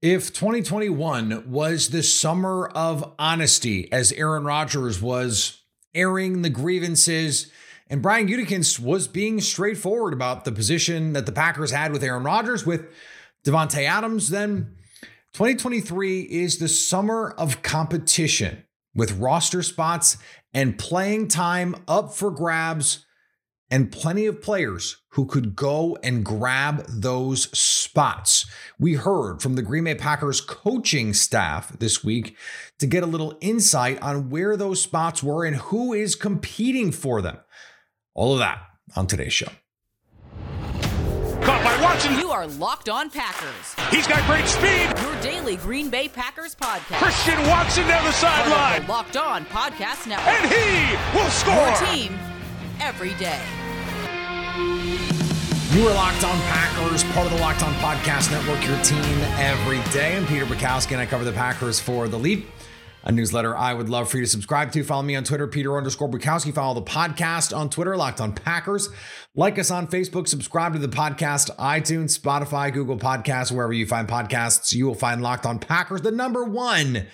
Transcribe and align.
If 0.00 0.32
2021 0.32 1.50
was 1.50 1.88
the 1.88 2.04
summer 2.04 2.68
of 2.68 3.14
honesty 3.18 3.90
as 3.90 4.12
Aaron 4.12 4.44
Rodgers 4.44 5.02
was 5.02 5.62
airing 5.92 6.42
the 6.42 6.50
grievances 6.50 7.50
and 7.88 8.00
Brian 8.00 8.28
Gutekunst 8.28 8.78
was 8.78 9.08
being 9.08 9.40
straightforward 9.40 10.12
about 10.12 10.44
the 10.44 10.52
position 10.52 11.14
that 11.14 11.26
the 11.26 11.32
Packers 11.32 11.72
had 11.72 11.90
with 11.90 12.04
Aaron 12.04 12.22
Rodgers 12.22 12.64
with 12.64 12.86
Davante 13.44 13.88
Adams, 13.88 14.28
then 14.28 14.76
2023 15.32 16.20
is 16.20 16.58
the 16.58 16.68
summer 16.68 17.34
of 17.36 17.62
competition 17.62 18.62
with 18.94 19.18
roster 19.18 19.64
spots 19.64 20.16
and 20.54 20.78
playing 20.78 21.26
time 21.26 21.74
up 21.88 22.14
for 22.14 22.30
grabs 22.30 23.04
and 23.70 23.92
plenty 23.92 24.26
of 24.26 24.40
players 24.40 24.96
who 25.10 25.26
could 25.26 25.54
go 25.54 25.98
and 26.02 26.24
grab 26.24 26.84
those 26.88 27.50
spots. 27.58 28.46
We 28.78 28.94
heard 28.94 29.42
from 29.42 29.54
the 29.54 29.62
Green 29.62 29.84
Bay 29.84 29.94
Packers 29.94 30.40
coaching 30.40 31.12
staff 31.12 31.78
this 31.78 32.02
week 32.02 32.36
to 32.78 32.86
get 32.86 33.02
a 33.02 33.06
little 33.06 33.36
insight 33.40 34.00
on 34.00 34.30
where 34.30 34.56
those 34.56 34.80
spots 34.80 35.22
were 35.22 35.44
and 35.44 35.56
who 35.56 35.92
is 35.92 36.14
competing 36.14 36.92
for 36.92 37.20
them. 37.20 37.38
All 38.14 38.32
of 38.32 38.38
that 38.38 38.60
on 38.96 39.06
today's 39.06 39.32
show. 39.32 39.48
Caught 41.42 41.64
by 41.64 41.82
Watson. 41.82 42.18
You 42.18 42.30
are 42.30 42.46
Locked 42.46 42.88
On 42.88 43.08
Packers. 43.10 43.74
He's 43.90 44.06
got 44.06 44.24
great 44.26 44.46
speed. 44.46 44.92
Your 45.00 45.20
daily 45.22 45.56
Green 45.56 45.88
Bay 45.88 46.08
Packers 46.08 46.54
podcast. 46.54 46.98
Christian 46.98 47.40
Watson 47.48 47.86
down 47.88 48.04
the 48.04 48.12
sideline. 48.12 48.86
Locked 48.86 49.16
On 49.16 49.44
Podcast 49.46 50.06
Network. 50.06 50.28
And 50.28 50.50
he 50.50 51.18
will 51.18 51.30
score. 51.30 51.54
Your 51.54 51.76
team 51.94 52.18
every 52.80 53.14
day. 53.14 53.40
You 54.58 55.86
are 55.86 55.94
Locked 55.94 56.24
On 56.24 56.36
Packers, 56.40 57.04
part 57.04 57.26
of 57.26 57.32
the 57.32 57.38
Locked 57.38 57.62
On 57.62 57.72
Podcast 57.74 58.32
Network, 58.32 58.66
your 58.66 58.82
team 58.82 59.20
every 59.36 59.80
day. 59.92 60.16
I'm 60.16 60.26
Peter 60.26 60.44
Bukowski, 60.44 60.92
and 60.92 61.00
I 61.00 61.06
cover 61.06 61.24
the 61.24 61.32
Packers 61.32 61.78
for 61.78 62.08
The 62.08 62.18
Leap, 62.18 62.48
a 63.04 63.12
newsletter 63.12 63.56
I 63.56 63.74
would 63.74 63.88
love 63.88 64.10
for 64.10 64.16
you 64.16 64.24
to 64.24 64.28
subscribe 64.28 64.72
to. 64.72 64.82
Follow 64.82 65.02
me 65.02 65.14
on 65.14 65.22
Twitter, 65.22 65.46
Peter 65.46 65.76
underscore 65.76 66.08
Bukowski. 66.08 66.52
Follow 66.52 66.74
the 66.74 66.82
podcast 66.82 67.56
on 67.56 67.70
Twitter, 67.70 67.96
Locked 67.96 68.20
On 68.20 68.32
Packers. 68.32 68.88
Like 69.36 69.56
us 69.58 69.70
on 69.70 69.86
Facebook, 69.86 70.26
subscribe 70.26 70.72
to 70.72 70.80
the 70.80 70.88
podcast, 70.88 71.54
iTunes, 71.58 72.18
Spotify, 72.18 72.72
Google 72.72 72.98
Podcasts, 72.98 73.52
wherever 73.52 73.72
you 73.72 73.86
find 73.86 74.08
podcasts. 74.08 74.74
You 74.74 74.86
will 74.86 74.94
find 74.94 75.22
Locked 75.22 75.46
On 75.46 75.60
Packers, 75.60 76.00
the 76.00 76.10
number 76.10 76.42
one 76.42 77.06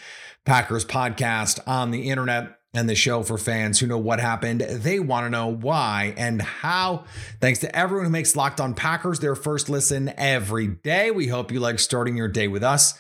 Packers 0.47 0.86
podcast 0.86 1.61
on 1.67 1.91
the 1.91 2.08
internet 2.08 2.61
and 2.75 2.89
the 2.89 2.94
show 2.94 3.22
for 3.22 3.39
fans 3.39 3.78
who 3.78 3.86
know 3.86 3.98
what 3.98 4.20
happened. 4.20 4.61
They 4.61 4.98
want 4.98 5.27
to 5.27 5.30
know 5.30 5.47
why 5.47 6.12
and 6.17 6.42
how. 6.42 7.05
Thanks 7.41 7.61
to 7.61 7.75
everyone 7.75 8.06
who 8.06 8.11
makes 8.11 8.36
Locked 8.36 8.61
On 8.61 8.75
Packers 8.75 9.20
their 9.20 9.36
first 9.36 9.69
listen 9.69 10.12
every 10.17 10.67
day. 10.67 11.11
We 11.11 11.28
hope 11.28 11.52
you 11.52 11.61
like 11.61 11.78
starting 11.78 12.17
your 12.17 12.28
day 12.28 12.48
with 12.48 12.64
us 12.64 12.98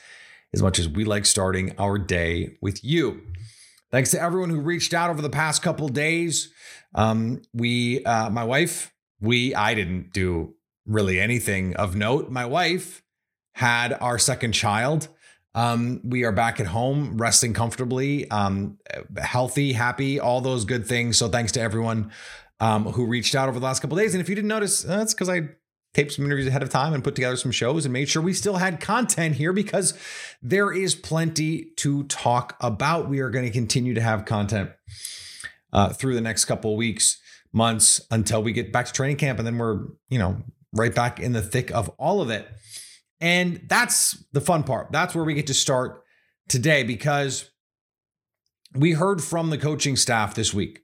as 0.52 0.62
much 0.62 0.78
as 0.78 0.88
we 0.88 1.04
like 1.04 1.26
starting 1.26 1.74
our 1.78 1.98
day 1.98 2.56
with 2.62 2.84
you. 2.84 3.22
Thanks 3.90 4.12
to 4.12 4.22
everyone 4.22 4.50
who 4.50 4.60
reached 4.60 4.94
out 4.94 5.10
over 5.10 5.20
the 5.20 5.30
past 5.30 5.62
couple 5.62 5.88
days. 5.88 6.52
Um, 6.94 7.42
we, 7.52 8.04
uh, 8.04 8.30
my 8.30 8.44
wife, 8.44 8.92
we, 9.20 9.54
I 9.54 9.74
didn't 9.74 10.12
do 10.12 10.54
really 10.86 11.20
anything 11.20 11.74
of 11.76 11.96
note. 11.96 12.30
My 12.30 12.46
wife 12.46 13.02
had 13.54 13.92
our 13.94 14.18
second 14.18 14.52
child. 14.52 15.08
Um, 15.54 16.00
we 16.02 16.24
are 16.24 16.32
back 16.32 16.58
at 16.58 16.66
home, 16.66 17.16
resting 17.16 17.52
comfortably, 17.52 18.28
um, 18.30 18.78
healthy, 19.16 19.72
happy, 19.72 20.18
all 20.18 20.40
those 20.40 20.64
good 20.64 20.86
things. 20.86 21.16
So 21.16 21.28
thanks 21.28 21.52
to 21.52 21.60
everyone 21.60 22.10
um, 22.60 22.86
who 22.86 23.06
reached 23.06 23.34
out 23.34 23.48
over 23.48 23.60
the 23.60 23.64
last 23.64 23.80
couple 23.80 23.96
days. 23.96 24.14
And 24.14 24.20
if 24.20 24.28
you 24.28 24.34
didn't 24.34 24.48
notice, 24.48 24.82
that's 24.82 25.14
because 25.14 25.28
I 25.28 25.50
taped 25.92 26.12
some 26.12 26.24
interviews 26.24 26.48
ahead 26.48 26.62
of 26.62 26.70
time 26.70 26.92
and 26.92 27.04
put 27.04 27.14
together 27.14 27.36
some 27.36 27.52
shows 27.52 27.86
and 27.86 27.92
made 27.92 28.08
sure 28.08 28.20
we 28.20 28.32
still 28.32 28.56
had 28.56 28.80
content 28.80 29.36
here 29.36 29.52
because 29.52 29.94
there 30.42 30.72
is 30.72 30.94
plenty 30.94 31.70
to 31.76 32.02
talk 32.04 32.56
about. 32.60 33.08
We 33.08 33.20
are 33.20 33.30
going 33.30 33.44
to 33.44 33.50
continue 33.50 33.94
to 33.94 34.00
have 34.00 34.24
content 34.24 34.70
uh, 35.72 35.90
through 35.90 36.14
the 36.14 36.20
next 36.20 36.46
couple 36.46 36.76
weeks, 36.76 37.20
months 37.52 38.00
until 38.10 38.42
we 38.42 38.52
get 38.52 38.72
back 38.72 38.86
to 38.86 38.92
training 38.92 39.16
camp, 39.16 39.38
and 39.38 39.46
then 39.46 39.58
we're 39.58 39.86
you 40.08 40.18
know 40.18 40.42
right 40.72 40.94
back 40.94 41.20
in 41.20 41.32
the 41.32 41.42
thick 41.42 41.70
of 41.70 41.88
all 41.90 42.20
of 42.20 42.28
it. 42.28 42.48
And 43.24 43.62
that's 43.68 44.22
the 44.32 44.40
fun 44.42 44.64
part. 44.64 44.92
That's 44.92 45.14
where 45.14 45.24
we 45.24 45.32
get 45.32 45.46
to 45.46 45.54
start 45.54 46.04
today 46.46 46.82
because 46.82 47.50
we 48.74 48.92
heard 48.92 49.24
from 49.24 49.48
the 49.48 49.56
coaching 49.56 49.96
staff 49.96 50.34
this 50.34 50.52
week. 50.52 50.80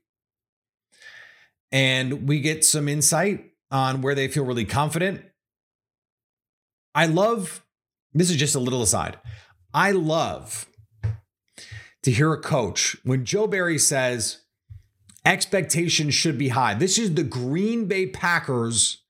And 1.71 2.27
we 2.27 2.39
get 2.39 2.65
some 2.65 2.89
insight 2.89 3.51
on 3.69 4.01
where 4.01 4.15
they 4.15 4.27
feel 4.27 4.43
really 4.43 4.65
confident. 4.65 5.23
I 6.95 7.05
love, 7.05 7.63
this 8.11 8.31
is 8.31 8.37
just 8.37 8.55
a 8.55 8.59
little 8.59 8.81
aside. 8.81 9.19
I 9.71 9.91
love 9.91 10.67
to 12.01 12.11
hear 12.11 12.33
a 12.33 12.41
coach 12.41 12.97
when 13.03 13.23
Joe 13.23 13.45
Barry 13.45 13.77
says 13.77 14.41
expectations 15.23 16.15
should 16.15 16.39
be 16.39 16.49
high. 16.49 16.73
This 16.73 16.97
is 16.97 17.13
the 17.13 17.23
Green 17.23 17.87
Bay 17.87 18.07
Packers 18.07 19.03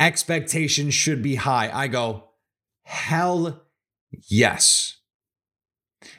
expectations 0.00 0.92
should 0.92 1.22
be 1.22 1.36
high. 1.36 1.70
I 1.72 1.86
go, 1.86 2.27
hell 2.88 3.62
yes. 4.28 4.96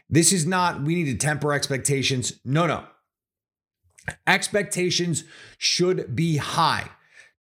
This 0.08 0.32
is 0.32 0.46
not, 0.46 0.84
we 0.84 0.96
need 0.96 1.06
to 1.06 1.16
temper 1.16 1.52
expectations. 1.52 2.40
No, 2.46 2.68
no. 2.68 2.86
Expectations 4.28 5.24
should 5.58 6.16
be 6.16 6.38
high. 6.38 6.90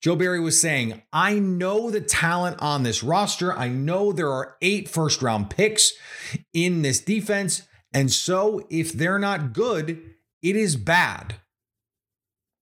Joe 0.01 0.15
Barry 0.15 0.39
was 0.39 0.59
saying, 0.59 1.01
I 1.11 1.39
know 1.39 1.91
the 1.91 1.99
talent 1.99 2.57
on 2.61 2.83
this 2.83 3.03
roster. 3.03 3.53
I 3.53 3.67
know 3.67 4.13
there 4.13 4.31
are 4.31 4.55
eight 4.61 4.87
first 4.87 5.21
round 5.21 5.49
picks 5.49 5.91
in 6.53 6.81
this 6.81 7.01
defense. 7.01 7.67
And 7.93 8.11
so 8.11 8.65
if 8.69 8.93
they're 8.93 9.19
not 9.19 9.53
good, 9.53 10.01
it 10.41 10.55
is 10.55 10.77
bad. 10.77 11.35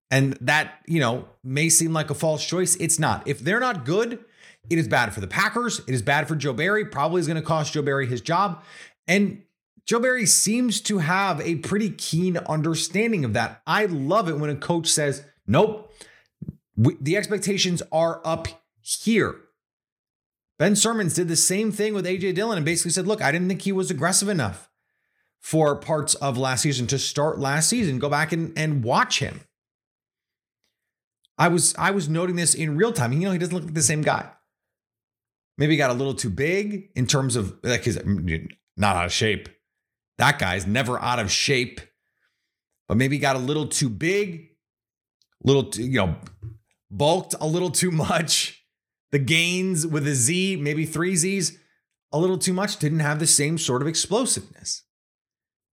And 0.10 0.34
that, 0.42 0.80
you 0.88 1.00
know, 1.00 1.28
may 1.44 1.70
seem 1.70 1.94
like 1.94 2.10
a 2.10 2.16
false 2.16 2.46
choice. 2.46 2.76
It's 2.78 2.98
not. 3.00 3.28
If 3.28 3.40
they're 3.40 3.60
not 3.60 3.86
good, 3.86 4.24
it 4.70 4.78
is 4.78 4.88
bad 4.88 5.14
for 5.14 5.22
the 5.22 5.28
Packers. 5.28 5.80
It 5.88 5.94
is 5.94 6.02
bad 6.02 6.28
for 6.28 6.36
Joe 6.36 6.54
Barry. 6.54 6.86
Probably 6.86 7.20
is 7.20 7.28
going 7.28 7.42
to 7.42 7.46
cost 7.46 7.74
Joe 7.74 7.82
Barry 7.82 8.08
his 8.08 8.22
job. 8.22 8.64
And 9.08 9.44
Joe 9.86 10.00
Barry 10.00 10.26
seems 10.26 10.82
to 10.82 10.98
have 11.00 11.40
a 11.42 11.56
pretty 11.56 11.92
keen 11.92 12.38
understanding 12.38 13.24
of 13.24 13.34
that. 13.34 13.62
I 13.68 13.86
love 13.86 14.30
it 14.30 14.40
when 14.40 14.50
a 14.50 14.56
coach 14.56 14.88
says, 14.88 15.24
nope, 15.46 15.94
we, 16.76 16.96
the 17.00 17.18
expectations 17.18 17.84
are 17.92 18.22
up 18.26 18.48
here. 18.82 19.36
Ben 20.58 20.74
Sirmans 20.74 21.16
did 21.16 21.28
the 21.28 21.36
same 21.36 21.72
thing 21.72 21.94
with 21.94 22.06
AJ 22.06 22.36
Dillon 22.36 22.58
and 22.58 22.66
basically 22.66 22.92
said, 22.92 23.08
look, 23.08 23.22
I 23.22 23.32
didn't 23.32 23.48
think 23.48 23.62
he 23.62 23.72
was 23.72 23.92
aggressive 23.92 24.30
enough 24.30 24.70
for 25.40 25.76
parts 25.76 26.16
of 26.16 26.38
last 26.38 26.62
season 26.62 26.88
to 26.88 26.98
start 26.98 27.40
last 27.40 27.70
season. 27.70 28.00
Go 28.00 28.10
back 28.10 28.32
and, 28.32 28.58
and 28.58 28.84
watch 28.84 29.20
him. 29.20 29.42
I 31.38 31.50
was 31.50 31.76
I 31.78 31.92
was 31.92 32.08
noting 32.08 32.38
this 32.38 32.54
in 32.54 32.78
real 32.78 32.94
time. 32.94 33.12
You 33.14 33.28
know, 33.28 33.32
he 33.32 33.38
doesn't 33.38 33.54
look 33.54 33.66
like 33.66 33.74
the 33.74 33.82
same 33.82 34.02
guy. 34.02 34.30
Maybe 35.58 35.78
got 35.78 35.90
a 35.90 35.94
little 35.94 36.14
too 36.14 36.30
big 36.30 36.90
in 36.96 37.08
terms 37.08 37.36
of 37.36 37.58
like 37.64 37.84
he's 37.84 37.98
not 38.76 38.96
out 38.96 39.06
of 39.06 39.14
shape. 39.14 39.50
That 40.18 40.40
guy's 40.40 40.66
never 40.66 41.02
out 41.02 41.20
of 41.20 41.32
shape, 41.32 41.82
but 42.88 42.98
maybe 42.98 43.18
got 43.18 43.36
a 43.36 43.40
little 43.40 43.68
too 43.68 43.90
big, 43.90 44.50
little 45.44 45.66
too, 45.66 45.84
you 45.84 45.98
know, 45.98 46.16
bulked 46.92 47.36
a 47.40 47.48
little 47.48 47.72
too 47.72 47.92
much. 47.92 48.64
The 49.12 49.20
gains 49.20 49.88
with 49.88 50.08
a 50.08 50.14
Z, 50.14 50.58
maybe 50.58 50.86
three 50.86 51.16
Z's, 51.16 51.58
a 52.12 52.20
little 52.20 52.38
too 52.38 52.54
much, 52.54 52.78
didn't 52.78 53.00
have 53.00 53.20
the 53.20 53.28
same 53.28 53.58
sort 53.58 53.82
of 53.82 53.88
explosiveness. 53.88 54.84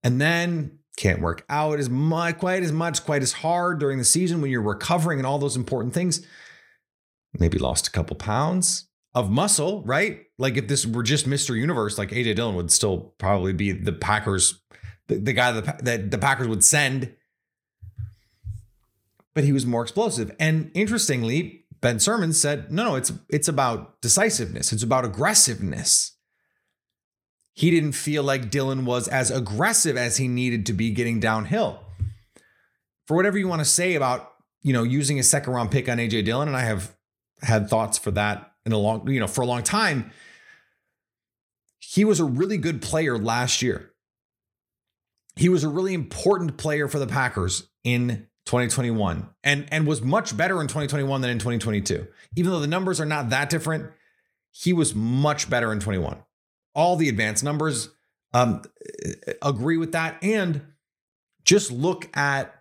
And 0.04 0.22
then 0.22 0.80
can't 0.98 1.22
work 1.22 1.44
out 1.50 1.80
as 1.80 1.90
much, 1.90 2.38
quite 2.38 2.64
as 2.64 2.72
much, 2.72 3.04
quite 3.04 3.22
as 3.22 3.34
hard 3.34 3.80
during 3.80 3.98
the 3.98 4.06
season 4.06 4.42
when 4.42 4.52
you're 4.52 4.62
recovering 4.62 5.20
and 5.20 5.26
all 5.26 5.40
those 5.40 5.58
important 5.58 5.94
things. 5.94 6.26
Maybe 7.38 7.58
lost 7.58 7.88
a 7.88 7.92
couple 7.92 8.16
pounds 8.16 8.88
of 9.16 9.32
muscle, 9.32 9.82
right? 9.84 10.26
Like 10.38 10.58
if 10.58 10.68
this 10.68 10.86
were 10.86 11.02
just 11.02 11.28
Mr. 11.28 11.58
Universe, 11.58 11.98
like 11.98 12.10
AJ 12.12 12.36
Dillon 12.36 12.56
would 12.56 12.72
still 12.72 13.14
probably 13.18 13.54
be 13.54 13.72
the 13.72 13.94
Packers, 13.94 14.62
the, 15.08 15.16
the 15.16 15.34
guy 15.34 15.52
that, 15.54 15.84
that 15.84 16.12
the 16.12 16.18
Packers 16.18 16.48
would 16.48 16.64
send. 16.64 17.16
But 19.34 19.44
he 19.44 19.52
was 19.52 19.66
more 19.66 19.82
explosive. 19.82 20.36
And 20.40 20.70
interestingly, 20.74 21.66
Ben 21.82 21.98
Sirmans 21.98 22.36
said, 22.36 22.72
no, 22.72 22.84
no, 22.84 22.96
it's 22.96 23.12
it's 23.30 23.48
about 23.48 24.02
decisiveness. 24.02 24.72
It's 24.72 24.84
about 24.84 25.06
aggressiveness 25.06 26.16
he 27.56 27.72
didn't 27.72 27.94
feel 27.94 28.22
like 28.22 28.52
Dillon 28.52 28.86
was 28.86 29.08
as 29.08 29.32
aggressive 29.32 29.96
as 29.96 30.18
he 30.18 30.28
needed 30.28 30.66
to 30.66 30.74
be 30.74 30.92
getting 30.92 31.22
downhill. 31.22 31.80
For 33.08 33.16
whatever 33.16 33.38
you 33.38 33.48
want 33.48 33.62
to 33.62 33.66
say 33.66 33.96
about, 33.96 34.34
you 34.62 34.74
know, 34.74 34.84
using 34.84 35.20
a 35.20 35.24
second 35.24 35.54
round 35.54 35.72
pick 35.72 35.88
on 35.88 35.98
AJ 35.98 36.26
Dillon, 36.26 36.50
and 36.50 36.58
I 36.58 36.62
have 36.62 36.94
had 37.42 37.70
thoughts 37.70 37.98
for 37.98 38.12
that 38.12 38.52
in 38.66 38.72
a 38.72 38.78
long, 38.78 39.08
you 39.10 39.20
know, 39.20 39.28
for 39.28 39.42
a 39.42 39.46
long 39.46 39.64
time. 39.64 40.12
He 41.80 42.04
was 42.04 42.20
a 42.20 42.26
really 42.26 42.58
good 42.58 42.82
player 42.82 43.18
last 43.18 43.62
year. 43.62 43.92
He 45.36 45.50
was 45.50 45.64
a 45.64 45.70
really 45.70 45.94
important 45.94 46.58
player 46.58 46.88
for 46.88 47.00
the 47.00 47.08
Packers 47.08 47.68
in 47.84 48.28
2021 48.46 49.30
and 49.44 49.68
and 49.72 49.88
was 49.88 50.02
much 50.02 50.36
better 50.38 50.62
in 50.62 50.68
2021 50.68 51.22
than 51.22 51.30
in 51.30 51.40
2022. 51.40 52.08
Even 52.36 52.52
though 52.52 52.60
the 52.60 52.68
numbers 52.68 53.00
are 53.00 53.06
not 53.06 53.30
that 53.30 53.50
different, 53.50 53.92
he 54.52 54.74
was 54.74 54.96
much 54.96 55.50
better 55.50 55.72
in 55.72 55.80
21 55.80 56.18
all 56.76 56.98
the 56.98 57.10
advanced 57.10 57.44
numbers 57.44 57.90
um, 58.34 58.62
agree 59.42 59.78
with 59.78 59.94
that. 59.94 60.22
And 60.22 60.62
just 61.46 61.72
look 61.72 62.16
at 62.16 62.54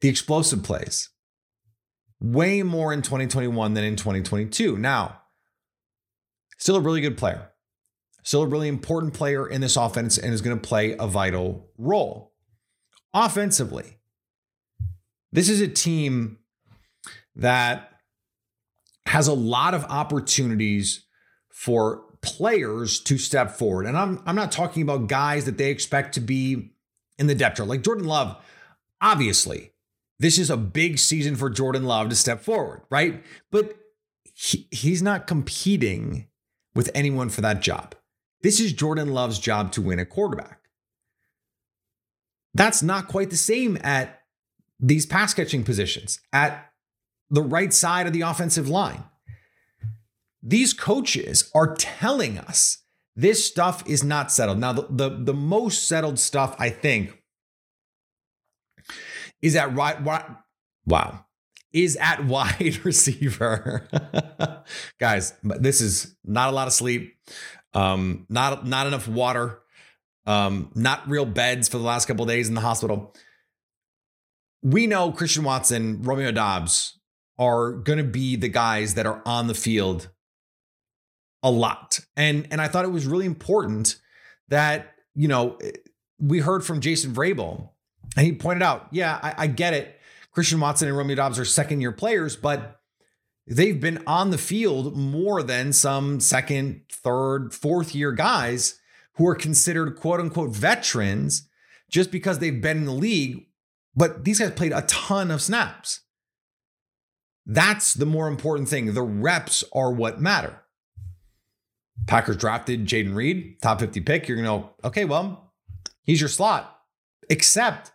the 0.00 0.08
explosive 0.08 0.62
plays. 0.62 1.10
Way 2.20 2.62
more 2.62 2.92
in 2.92 3.02
2021 3.02 3.74
than 3.74 3.84
in 3.84 3.96
2022. 3.96 4.78
Now, 4.78 5.19
still 6.60 6.76
a 6.76 6.80
really 6.80 7.00
good 7.00 7.18
player, 7.18 7.50
still 8.22 8.42
a 8.42 8.46
really 8.46 8.68
important 8.68 9.14
player 9.14 9.48
in 9.48 9.60
this 9.60 9.76
offense, 9.76 10.16
and 10.16 10.32
is 10.32 10.42
going 10.42 10.56
to 10.56 10.68
play 10.68 10.94
a 10.96 11.08
vital 11.08 11.70
role. 11.76 12.34
Offensively, 13.12 13.98
this 15.32 15.48
is 15.48 15.60
a 15.60 15.66
team 15.66 16.38
that 17.34 17.90
has 19.06 19.26
a 19.26 19.32
lot 19.32 19.74
of 19.74 19.84
opportunities 19.84 21.06
for 21.48 22.04
players 22.22 23.00
to 23.00 23.18
step 23.18 23.50
forward. 23.52 23.86
And 23.86 23.96
I'm, 23.96 24.22
I'm 24.26 24.36
not 24.36 24.52
talking 24.52 24.82
about 24.82 25.08
guys 25.08 25.46
that 25.46 25.58
they 25.58 25.70
expect 25.70 26.14
to 26.14 26.20
be 26.20 26.72
in 27.18 27.26
the 27.26 27.34
depth 27.34 27.56
chart. 27.56 27.68
Like 27.68 27.82
Jordan 27.82 28.06
Love, 28.06 28.36
obviously, 29.00 29.72
this 30.18 30.38
is 30.38 30.50
a 30.50 30.56
big 30.56 30.98
season 30.98 31.34
for 31.34 31.48
Jordan 31.48 31.84
Love 31.84 32.10
to 32.10 32.14
step 32.14 32.42
forward, 32.42 32.82
right? 32.90 33.24
But 33.50 33.74
he, 34.34 34.68
he's 34.70 35.02
not 35.02 35.26
competing 35.26 36.26
with 36.74 36.90
anyone 36.94 37.28
for 37.28 37.40
that 37.40 37.60
job. 37.60 37.94
This 38.42 38.60
is 38.60 38.72
Jordan 38.72 39.12
Love's 39.12 39.38
job 39.38 39.72
to 39.72 39.82
win 39.82 39.98
a 39.98 40.06
quarterback. 40.06 40.60
That's 42.54 42.82
not 42.82 43.08
quite 43.08 43.30
the 43.30 43.36
same 43.36 43.78
at 43.82 44.22
these 44.78 45.06
pass 45.06 45.34
catching 45.34 45.62
positions, 45.62 46.20
at 46.32 46.72
the 47.28 47.42
right 47.42 47.72
side 47.72 48.06
of 48.06 48.12
the 48.12 48.22
offensive 48.22 48.68
line. 48.68 49.04
These 50.42 50.72
coaches 50.72 51.50
are 51.54 51.74
telling 51.76 52.38
us 52.38 52.78
this 53.14 53.44
stuff 53.44 53.86
is 53.86 54.02
not 54.02 54.32
settled. 54.32 54.58
Now, 54.58 54.72
the, 54.72 54.86
the, 54.88 55.08
the 55.10 55.34
most 55.34 55.86
settled 55.86 56.18
stuff, 56.18 56.56
I 56.58 56.70
think, 56.70 57.22
is 59.42 59.54
at 59.54 59.74
right, 59.74 60.02
right 60.04 60.24
wow, 60.86 61.26
is 61.72 61.96
at 61.96 62.24
wide 62.26 62.84
receiver. 62.84 63.88
Guys, 65.00 65.34
this 65.42 65.80
is 65.80 66.16
not 66.24 66.50
a 66.50 66.52
lot 66.52 66.66
of 66.66 66.72
sleep, 66.72 67.16
um, 67.74 68.26
not 68.28 68.66
not 68.66 68.86
enough 68.86 69.08
water, 69.08 69.60
um, 70.26 70.70
not 70.74 71.08
real 71.08 71.26
beds 71.26 71.68
for 71.68 71.78
the 71.78 71.84
last 71.84 72.06
couple 72.06 72.24
days 72.26 72.48
in 72.48 72.54
the 72.54 72.60
hospital. 72.60 73.14
We 74.62 74.86
know 74.86 75.10
Christian 75.10 75.44
Watson, 75.44 76.02
Romeo 76.02 76.32
Doubs 76.32 76.98
are 77.38 77.72
going 77.72 77.96
to 77.96 78.04
be 78.04 78.36
the 78.36 78.48
guys 78.48 78.94
that 78.94 79.06
are 79.06 79.22
on 79.24 79.46
the 79.46 79.54
field 79.54 80.10
a 81.42 81.50
lot. 81.50 82.00
And 82.16 82.46
and 82.50 82.60
I 82.60 82.68
thought 82.68 82.84
it 82.84 82.92
was 82.92 83.06
really 83.06 83.26
important 83.26 83.98
that, 84.48 84.94
you 85.14 85.28
know, 85.28 85.58
we 86.18 86.40
heard 86.40 86.64
from 86.64 86.80
Jason 86.80 87.14
Vrabel 87.14 87.70
and 88.16 88.26
he 88.26 88.32
pointed 88.32 88.62
out, 88.62 88.88
yeah, 88.90 89.18
I, 89.22 89.34
I 89.38 89.46
get 89.46 89.74
it. 89.74 89.99
Christian 90.32 90.60
Watson 90.60 90.88
and 90.88 90.96
Romeo 90.96 91.16
Doubs 91.16 91.38
are 91.38 91.44
second 91.44 91.80
year 91.80 91.92
players, 91.92 92.36
but 92.36 92.80
they've 93.46 93.80
been 93.80 94.02
on 94.06 94.30
the 94.30 94.38
field 94.38 94.96
more 94.96 95.42
than 95.42 95.72
some 95.72 96.20
second, 96.20 96.82
third, 96.90 97.52
fourth 97.52 97.94
year 97.94 98.12
guys 98.12 98.78
who 99.14 99.26
are 99.26 99.34
considered 99.34 99.96
quote 99.96 100.20
unquote 100.20 100.50
veterans 100.50 101.48
just 101.90 102.10
because 102.10 102.38
they've 102.38 102.62
been 102.62 102.78
in 102.78 102.84
the 102.84 102.92
league. 102.92 103.46
But 103.96 104.24
these 104.24 104.38
guys 104.38 104.52
played 104.52 104.72
a 104.72 104.82
ton 104.82 105.30
of 105.30 105.42
snaps. 105.42 106.00
That's 107.44 107.94
the 107.94 108.06
more 108.06 108.28
important 108.28 108.68
thing. 108.68 108.94
The 108.94 109.02
reps 109.02 109.64
are 109.72 109.92
what 109.92 110.20
matter. 110.20 110.62
Packers 112.06 112.36
drafted 112.36 112.86
Jayden 112.86 113.14
Reed, 113.14 113.60
top 113.60 113.80
50 113.80 114.00
pick. 114.00 114.28
You're 114.28 114.36
going 114.36 114.44
to 114.44 114.66
go, 114.66 114.88
okay, 114.88 115.04
well, 115.04 115.52
he's 116.04 116.20
your 116.20 116.28
slot. 116.28 116.78
Except 117.28 117.90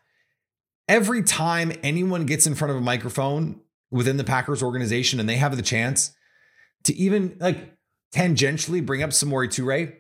every 0.88 1.24
time 1.24 1.72
anyone 1.84 2.26
gets 2.26 2.46
in 2.46 2.56
front 2.56 2.72
of 2.72 2.78
a 2.78 2.82
microphone 2.82 3.62
within 3.92 4.18
the 4.18 4.24
Packers 4.24 4.62
organization 4.62 5.20
and 5.20 5.28
they 5.28 5.38
have 5.38 5.56
the 5.56 5.62
chance 5.62 6.12
to 6.84 6.94
even 6.96 7.38
like 7.40 7.74
tangentially 8.14 8.86
bring 8.86 9.04
up 9.04 9.10
Samori 9.12 9.48
Toure, 9.48 9.94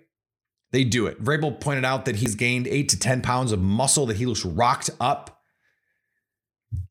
they 0.72 0.84
do 0.84 1.08
it. 1.08 1.24
Vrabel 1.24 1.60
pointed 1.60 1.86
out 1.86 2.06
that 2.06 2.18
he's 2.18 2.36
gained 2.36 2.68
eight 2.68 2.90
to 2.90 3.00
10 3.00 3.22
pounds 3.22 3.52
of 3.52 3.62
muscle, 3.62 4.06
that 4.08 4.18
he 4.18 4.26
looks 4.26 4.46
rocked 4.46 4.90
up. 5.00 5.42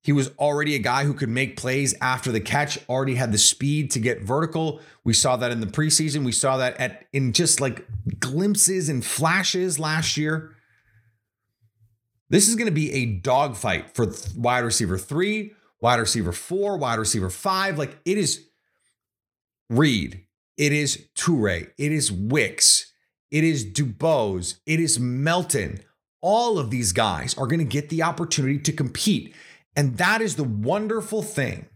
He 0.02 0.12
was 0.12 0.30
already 0.38 0.74
a 0.74 0.78
guy 0.78 1.04
who 1.04 1.14
could 1.14 1.28
make 1.28 1.56
plays 1.56 1.94
after 2.00 2.32
the 2.32 2.40
catch, 2.40 2.78
already 2.88 3.16
had 3.16 3.32
the 3.32 3.38
speed 3.38 3.90
to 3.92 3.98
get 3.98 4.22
vertical. 4.22 4.80
We 5.02 5.12
saw 5.12 5.36
that 5.36 5.50
in 5.50 5.60
the 5.60 5.66
preseason. 5.66 6.24
We 6.24 6.32
saw 6.32 6.56
that 6.58 6.78
at 6.80 7.04
in 7.12 7.32
just 7.32 7.60
like 7.60 7.86
glimpses 8.18 8.88
and 8.88 9.04
flashes 9.04 9.78
last 9.78 10.16
year. 10.16 10.54
This 12.30 12.48
is 12.48 12.56
going 12.56 12.66
to 12.66 12.72
be 12.72 12.92
a 12.92 13.06
dogfight 13.06 13.94
for 13.94 14.12
wide 14.36 14.64
receiver 14.64 14.98
three, 14.98 15.52
wide 15.80 16.00
receiver 16.00 16.32
four, 16.32 16.76
wide 16.76 16.98
receiver 16.98 17.30
five. 17.30 17.78
Like 17.78 17.98
it 18.04 18.18
is 18.18 18.46
Reed, 19.70 20.24
it 20.56 20.72
is 20.72 21.08
Toure, 21.16 21.70
it 21.76 21.92
is 21.92 22.10
Wicks, 22.10 22.92
it 23.30 23.44
is 23.44 23.64
Dubose, 23.64 24.56
it 24.66 24.80
is 24.80 24.98
Melton. 24.98 25.80
All 26.22 26.58
of 26.58 26.70
these 26.70 26.92
guys 26.92 27.36
are 27.36 27.46
going 27.46 27.58
to 27.58 27.64
get 27.64 27.90
the 27.90 28.02
opportunity 28.02 28.58
to 28.58 28.72
compete. 28.72 29.34
And 29.76 29.98
that 29.98 30.22
is 30.22 30.36
the 30.36 30.44
wonderful 30.44 31.22
thing 31.22 31.66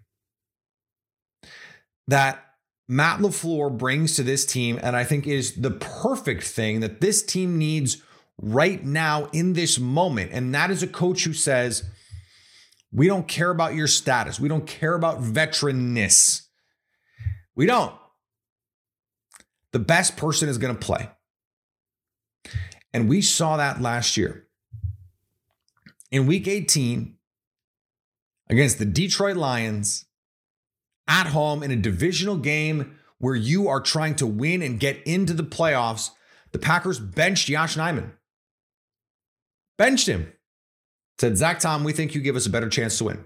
that 2.06 2.44
Matt 2.88 3.20
LaFleur 3.20 3.76
brings 3.76 4.16
to 4.16 4.22
this 4.22 4.46
team. 4.46 4.78
And 4.82 4.96
I 4.96 5.04
think 5.04 5.26
is 5.26 5.56
the 5.56 5.72
perfect 5.72 6.44
thing 6.44 6.80
that 6.80 7.02
this 7.02 7.22
team 7.22 7.58
needs 7.58 8.02
right 8.40 8.84
now 8.84 9.28
in 9.32 9.52
this 9.52 9.78
moment. 9.78 10.30
And 10.32 10.54
that 10.54 10.70
is 10.70 10.82
a 10.82 10.86
coach 10.86 11.24
who 11.24 11.32
says, 11.32 11.84
we 12.92 13.06
don't 13.06 13.28
care 13.28 13.50
about 13.50 13.74
your 13.74 13.86
status. 13.86 14.40
We 14.40 14.48
don't 14.48 14.66
care 14.66 14.94
about 14.94 15.20
veteranness. 15.20 16.42
We 17.54 17.66
don't. 17.66 17.94
The 19.72 19.78
best 19.78 20.16
person 20.16 20.48
is 20.48 20.58
going 20.58 20.74
to 20.74 20.80
play. 20.80 21.10
And 22.94 23.08
we 23.08 23.20
saw 23.20 23.58
that 23.58 23.82
last 23.82 24.16
year. 24.16 24.46
In 26.10 26.26
week 26.26 26.48
18, 26.48 27.16
against 28.48 28.78
the 28.78 28.86
Detroit 28.86 29.36
Lions 29.36 30.06
at 31.06 31.26
home 31.26 31.62
in 31.62 31.70
a 31.70 31.76
divisional 31.76 32.38
game 32.38 32.98
where 33.18 33.34
you 33.34 33.68
are 33.68 33.80
trying 33.80 34.14
to 34.14 34.26
win 34.26 34.62
and 34.62 34.80
get 34.80 35.02
into 35.04 35.34
the 35.34 35.42
playoffs, 35.42 36.10
the 36.52 36.58
Packers 36.58 36.98
benched 36.98 37.50
Yosh 37.50 37.76
Nijman 37.76 38.12
benched 39.78 40.08
him. 40.08 40.32
Said, 41.18 41.36
Zach 41.36 41.58
Tom, 41.58 41.82
we 41.82 41.92
think 41.92 42.14
you 42.14 42.20
give 42.20 42.36
us 42.36 42.46
a 42.46 42.50
better 42.50 42.68
chance 42.68 42.98
to 42.98 43.04
win. 43.04 43.24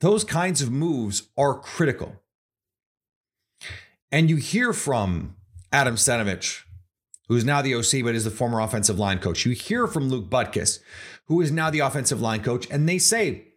Those 0.00 0.24
kinds 0.24 0.62
of 0.62 0.70
moves 0.70 1.28
are 1.36 1.54
critical. 1.54 2.20
And 4.10 4.30
you 4.30 4.36
hear 4.36 4.72
from 4.72 5.36
Adam 5.72 5.96
Stenavich, 5.96 6.62
who's 7.28 7.44
now 7.44 7.62
the 7.62 7.74
OC, 7.74 8.04
but 8.04 8.14
is 8.14 8.24
the 8.24 8.30
former 8.30 8.60
offensive 8.60 8.98
line 8.98 9.18
coach. 9.18 9.44
You 9.44 9.52
hear 9.52 9.86
from 9.86 10.08
Luke 10.08 10.28
Butkus, 10.28 10.80
who 11.26 11.40
is 11.40 11.50
now 11.50 11.70
the 11.70 11.80
offensive 11.80 12.20
line 12.20 12.42
coach, 12.42 12.66
and 12.70 12.88
they 12.88 12.98
say 12.98 13.48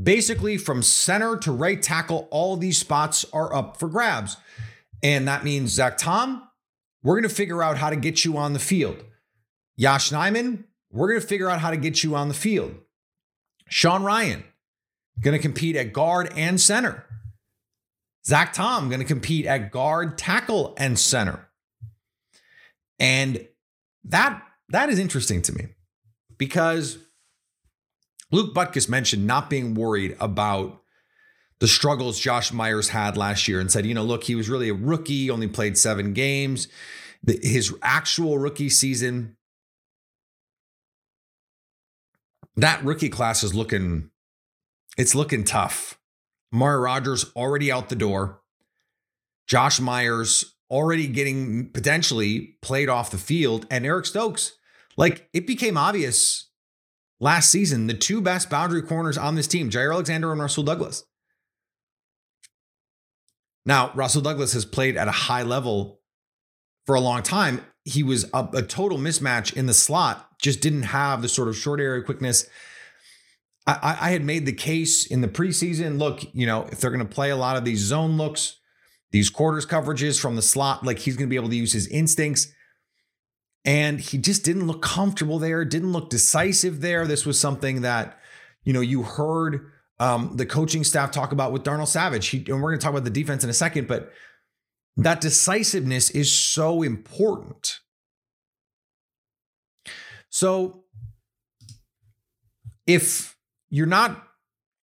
basically 0.00 0.56
from 0.56 0.82
center 0.82 1.36
to 1.38 1.52
right 1.52 1.80
tackle, 1.80 2.28
all 2.30 2.56
these 2.56 2.78
spots 2.78 3.24
are 3.32 3.54
up 3.54 3.78
for 3.78 3.88
grabs. 3.88 4.36
And 5.02 5.28
that 5.28 5.44
means, 5.44 5.70
Zach 5.72 5.98
Tom, 5.98 6.48
we're 7.02 7.14
going 7.14 7.28
to 7.28 7.34
figure 7.34 7.62
out 7.62 7.78
how 7.78 7.90
to 7.90 7.96
get 7.96 8.24
you 8.24 8.36
on 8.36 8.52
the 8.54 8.58
field. 8.58 9.04
Yosh 9.76 10.10
Nijman, 10.10 10.64
we're 10.92 11.08
going 11.08 11.20
to 11.20 11.26
figure 11.26 11.50
out 11.50 11.60
how 11.60 11.70
to 11.70 11.76
get 11.76 12.02
you 12.02 12.14
on 12.14 12.28
the 12.28 12.34
field. 12.34 12.74
Sean 13.68 14.02
Rhyan, 14.02 14.44
going 15.20 15.36
to 15.36 15.42
compete 15.42 15.76
at 15.76 15.92
guard 15.92 16.32
and 16.36 16.60
center. 16.60 17.04
Zach 18.26 18.52
Tom, 18.52 18.88
going 18.88 19.00
to 19.00 19.06
compete 19.06 19.46
at 19.46 19.70
guard, 19.70 20.16
tackle, 20.16 20.74
and 20.78 20.98
center. 20.98 21.48
And 22.98 23.46
that 24.04 24.42
that 24.68 24.88
is 24.88 24.98
interesting 24.98 25.42
to 25.42 25.52
me 25.52 25.66
because 26.38 26.98
Luke 28.30 28.54
Butkus 28.54 28.88
mentioned 28.88 29.26
not 29.26 29.50
being 29.50 29.74
worried 29.74 30.16
about 30.20 30.80
the 31.60 31.68
struggles 31.68 32.18
Josh 32.18 32.52
Myers 32.52 32.88
had 32.90 33.16
last 33.16 33.46
year 33.46 33.60
and 33.60 33.70
said, 33.70 33.86
you 33.86 33.94
know, 33.94 34.04
look, 34.04 34.24
he 34.24 34.34
was 34.34 34.48
really 34.48 34.68
a 34.68 34.74
rookie, 34.74 35.30
only 35.30 35.48
played 35.48 35.78
seven 35.78 36.12
games. 36.12 36.68
His 37.26 37.74
actual 37.82 38.38
rookie 38.38 38.68
season 38.68 39.36
that 42.56 42.84
rookie 42.84 43.08
class 43.08 43.42
is 43.42 43.54
looking 43.54 44.10
it's 44.96 45.14
looking 45.14 45.44
tough. 45.44 45.98
Amari 46.52 46.80
Rodgers 46.80 47.32
already 47.34 47.72
out 47.72 47.88
the 47.88 47.96
door. 47.96 48.40
Josh 49.48 49.80
Myers 49.80 50.54
already 50.70 51.06
getting 51.06 51.68
potentially 51.70 52.56
played 52.62 52.88
off 52.88 53.10
the 53.10 53.18
field. 53.18 53.66
And 53.70 53.84
Eric 53.84 54.06
Stokes, 54.06 54.52
like 54.96 55.28
it 55.32 55.46
became 55.46 55.76
obvious 55.76 56.48
last 57.20 57.50
season, 57.50 57.88
the 57.88 57.94
two 57.94 58.20
best 58.20 58.48
boundary 58.48 58.82
corners 58.82 59.18
on 59.18 59.34
this 59.34 59.48
team, 59.48 59.68
Jaire 59.68 59.92
Alexander 59.92 60.30
and 60.30 60.40
Rasul 60.40 60.64
Douglas. 60.64 61.04
Now, 63.66 63.92
Rasul 63.94 64.22
Douglas 64.22 64.52
has 64.52 64.64
played 64.64 64.96
at 64.96 65.08
a 65.08 65.12
high 65.12 65.42
level 65.42 66.00
for 66.86 66.94
a 66.94 67.00
long 67.00 67.22
time, 67.22 67.62
he 67.84 68.02
was 68.02 68.24
a, 68.32 68.48
a 68.54 68.62
total 68.62 68.98
mismatch 68.98 69.54
in 69.54 69.66
the 69.66 69.74
slot, 69.74 70.38
just 70.40 70.60
didn't 70.60 70.84
have 70.84 71.22
the 71.22 71.28
sort 71.28 71.48
of 71.48 71.56
short 71.56 71.80
area 71.80 72.02
quickness. 72.02 72.46
I, 73.66 73.96
I 74.00 74.10
had 74.10 74.24
made 74.24 74.46
the 74.46 74.52
case 74.52 75.06
in 75.06 75.20
the 75.20 75.28
preseason. 75.28 75.98
Look, 75.98 76.20
you 76.34 76.46
know, 76.46 76.66
if 76.70 76.80
they're 76.80 76.90
going 76.90 77.06
to 77.06 77.14
play 77.14 77.30
a 77.30 77.36
lot 77.36 77.56
of 77.56 77.64
these 77.64 77.80
zone 77.80 78.16
looks, 78.16 78.58
these 79.10 79.30
quarters 79.30 79.64
coverages 79.64 80.20
from 80.20 80.36
the 80.36 80.42
slot, 80.42 80.84
like 80.84 80.98
he's 80.98 81.16
going 81.16 81.28
to 81.28 81.30
be 81.30 81.36
able 81.36 81.48
to 81.48 81.56
use 81.56 81.72
his 81.72 81.86
instincts. 81.88 82.48
And 83.64 84.00
he 84.00 84.18
just 84.18 84.44
didn't 84.44 84.66
look 84.66 84.82
comfortable 84.82 85.38
there, 85.38 85.64
didn't 85.64 85.92
look 85.92 86.10
decisive 86.10 86.80
there. 86.80 87.06
This 87.06 87.24
was 87.24 87.40
something 87.40 87.80
that, 87.82 88.18
you 88.64 88.72
know, 88.72 88.80
you 88.80 89.02
heard 89.02 89.70
um, 89.98 90.36
the 90.36 90.44
coaching 90.44 90.84
staff 90.84 91.10
talk 91.10 91.32
about 91.32 91.52
with 91.52 91.62
Darnell 91.62 91.86
Savage. 91.86 92.26
He, 92.28 92.38
and 92.48 92.62
we're 92.62 92.70
going 92.70 92.78
to 92.78 92.84
talk 92.84 92.92
about 92.92 93.04
the 93.04 93.10
defense 93.10 93.44
in 93.44 93.48
a 93.48 93.54
second, 93.54 93.88
but 93.88 94.12
that 94.96 95.20
decisiveness 95.20 96.10
is 96.10 96.36
so 96.36 96.82
important. 96.82 97.80
So 100.28 100.84
if 102.86 103.36
you're 103.70 103.86
not 103.86 104.28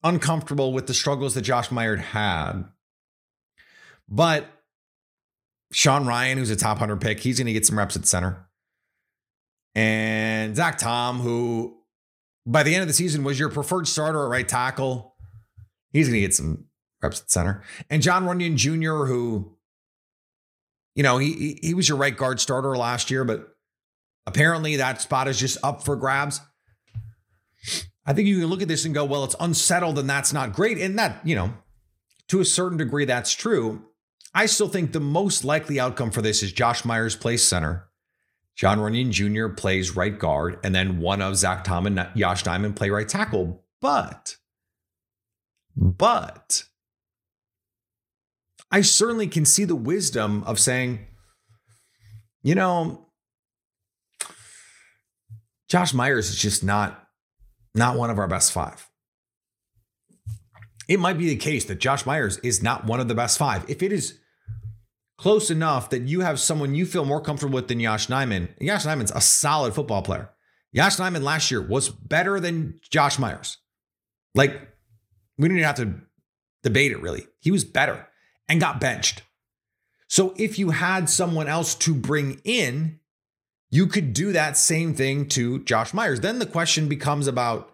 uncomfortable 0.04 0.74
with 0.74 0.88
the 0.88 0.94
struggles 0.94 1.36
that 1.36 1.42
Josh 1.42 1.72
Meyer 1.72 1.98
had, 1.98 2.64
but 4.08 4.48
Sean 5.72 6.06
Rhyan, 6.06 6.36
who's 6.36 6.50
a 6.50 6.56
top 6.56 6.78
100 6.78 7.00
pick, 7.00 7.20
he's 7.20 7.38
going 7.38 7.48
to 7.48 7.54
get 7.54 7.66
some 7.66 7.78
reps 7.78 7.96
at 7.96 8.06
center. 8.06 8.48
And 9.74 10.56
Zach 10.56 10.78
Tom, 10.78 11.20
who 11.20 11.78
by 12.46 12.64
the 12.64 12.74
end 12.74 12.82
of 12.82 12.88
the 12.88 12.94
season 12.94 13.24
was 13.24 13.40
your 13.40 13.50
preferred 13.50 13.88
starter 13.88 14.26
at 14.26 14.30
right 14.30 14.48
tackle, 14.48 15.16
he's 15.94 16.08
going 16.08 16.16
to 16.16 16.22
get 16.22 16.34
some 16.34 16.66
reps 17.02 17.22
at 17.22 17.32
center. 17.32 17.64
And 17.90 18.02
Jon 18.02 18.26
Runyan 18.26 18.56
Jr., 18.56 19.06
who, 19.06 19.58
you 20.96 21.04
know, 21.04 21.18
he, 21.18 21.60
he 21.62 21.74
was 21.74 21.88
your 21.88 21.98
right 21.98 22.16
guard 22.16 22.40
starter 22.40 22.76
last 22.78 23.12
year, 23.12 23.24
but 23.24 23.48
apparently 24.26 24.78
that 24.78 25.02
spot 25.02 25.28
is 25.28 25.40
just 25.40 25.58
up 25.64 25.84
for 25.84 25.96
grabs. 25.96 26.42
I 28.06 28.14
think 28.14 28.28
you 28.28 28.40
can 28.40 28.48
look 28.48 28.62
at 28.62 28.68
this 28.68 28.86
and 28.86 28.94
go, 28.94 29.06
well, 29.06 29.24
it's 29.24 29.36
unsettled 29.40 30.00
and 30.00 30.10
that's 30.10 30.34
not 30.34 30.54
great. 30.54 30.78
And 30.78 30.98
that, 30.98 31.26
you 31.26 31.36
know, 31.36 31.54
to 32.30 32.40
a 32.40 32.46
certain 32.46 32.78
degree, 32.78 33.06
that's 33.06 33.34
true. 33.34 33.86
I 34.34 34.46
still 34.46 34.70
think 34.70 34.92
the 34.92 35.00
most 35.00 35.44
likely 35.44 35.80
outcome 35.80 36.12
for 36.12 36.22
this 36.22 36.42
is 36.42 36.52
Josh 36.52 36.84
Myers 36.86 37.16
plays 37.16 37.44
center 37.44 37.92
Jon 38.56 38.80
Runyan 38.80 39.12
Jr. 39.12 39.48
plays 39.48 39.96
right 39.96 40.18
guard, 40.18 40.60
and 40.64 40.76
then 40.76 41.00
one 41.00 41.22
of 41.22 41.36
Zach 41.36 41.64
Tom 41.64 41.88
and 41.88 42.08
Yosh 42.14 42.44
Nijman 42.44 42.76
play 42.76 42.90
right 42.90 43.08
tackle. 43.08 43.64
But, 43.80 44.38
but, 45.76 46.66
I 48.72 48.82
certainly 48.82 49.28
can 49.28 49.46
see 49.46 49.66
the 49.66 49.76
wisdom 49.76 50.44
of 50.46 50.60
saying, 50.60 51.06
you 52.42 52.56
know, 52.56 53.08
Josh 55.70 55.94
Myers 55.94 56.30
is 56.30 56.38
just 56.38 56.64
not 56.64 56.98
not 57.74 57.98
one 57.98 58.10
of 58.10 58.20
our 58.20 58.28
best 58.28 58.52
five. 58.52 58.88
It 60.88 61.00
might 61.00 61.18
be 61.18 61.30
the 61.30 61.38
case 61.38 61.66
that 61.66 61.80
Josh 61.80 62.06
Myers 62.06 62.38
is 62.40 62.62
not 62.62 62.86
one 62.86 63.00
of 63.00 63.08
the 63.08 63.16
best 63.16 63.38
five. 63.38 63.66
If 63.70 63.82
it 63.82 63.94
is 63.94 64.20
close 65.18 65.52
enough 65.52 65.92
that 65.92 66.02
you 66.02 66.22
have 66.22 66.40
someone 66.40 66.74
you 66.74 66.86
feel 66.86 67.06
more 67.06 67.22
comfortable 67.22 67.54
with 67.54 67.68
than 67.68 67.80
Josh 67.80 68.08
Nijman. 68.08 68.50
Josh 68.60 68.86
Nijman's 68.86 69.12
a 69.14 69.22
solid 69.22 69.76
football 69.76 70.02
player. 70.02 70.32
Josh 70.74 70.98
Nijman 70.98 71.22
last 71.22 71.52
year 71.52 71.62
was 71.62 71.90
better 71.90 72.40
than 72.40 72.80
Josh 72.90 73.20
Myers. 73.20 73.58
Like, 74.34 74.60
we 75.38 75.48
didn't 75.48 75.64
have 75.64 75.76
to 75.76 75.94
debate 76.64 76.92
it 76.92 77.02
really. 77.02 77.28
He 77.40 77.52
was 77.52 77.64
better 77.64 78.08
and 78.52 78.60
got 78.60 78.82
benched. 78.82 79.24
So 80.10 80.34
if 80.36 80.60
you 80.60 80.72
had 80.72 81.10
someone 81.10 81.48
else 81.48 81.74
to 81.76 81.96
bring 81.96 82.42
in, 82.44 83.00
you 83.70 83.88
could 83.88 84.12
do 84.12 84.34
that 84.34 84.58
same 84.58 84.94
thing 84.94 85.30
to 85.30 85.64
Josh 85.64 85.94
Myers. 85.94 86.20
Then 86.20 86.40
the 86.40 86.46
question 86.46 86.90
becomes 86.90 87.28
about 87.28 87.72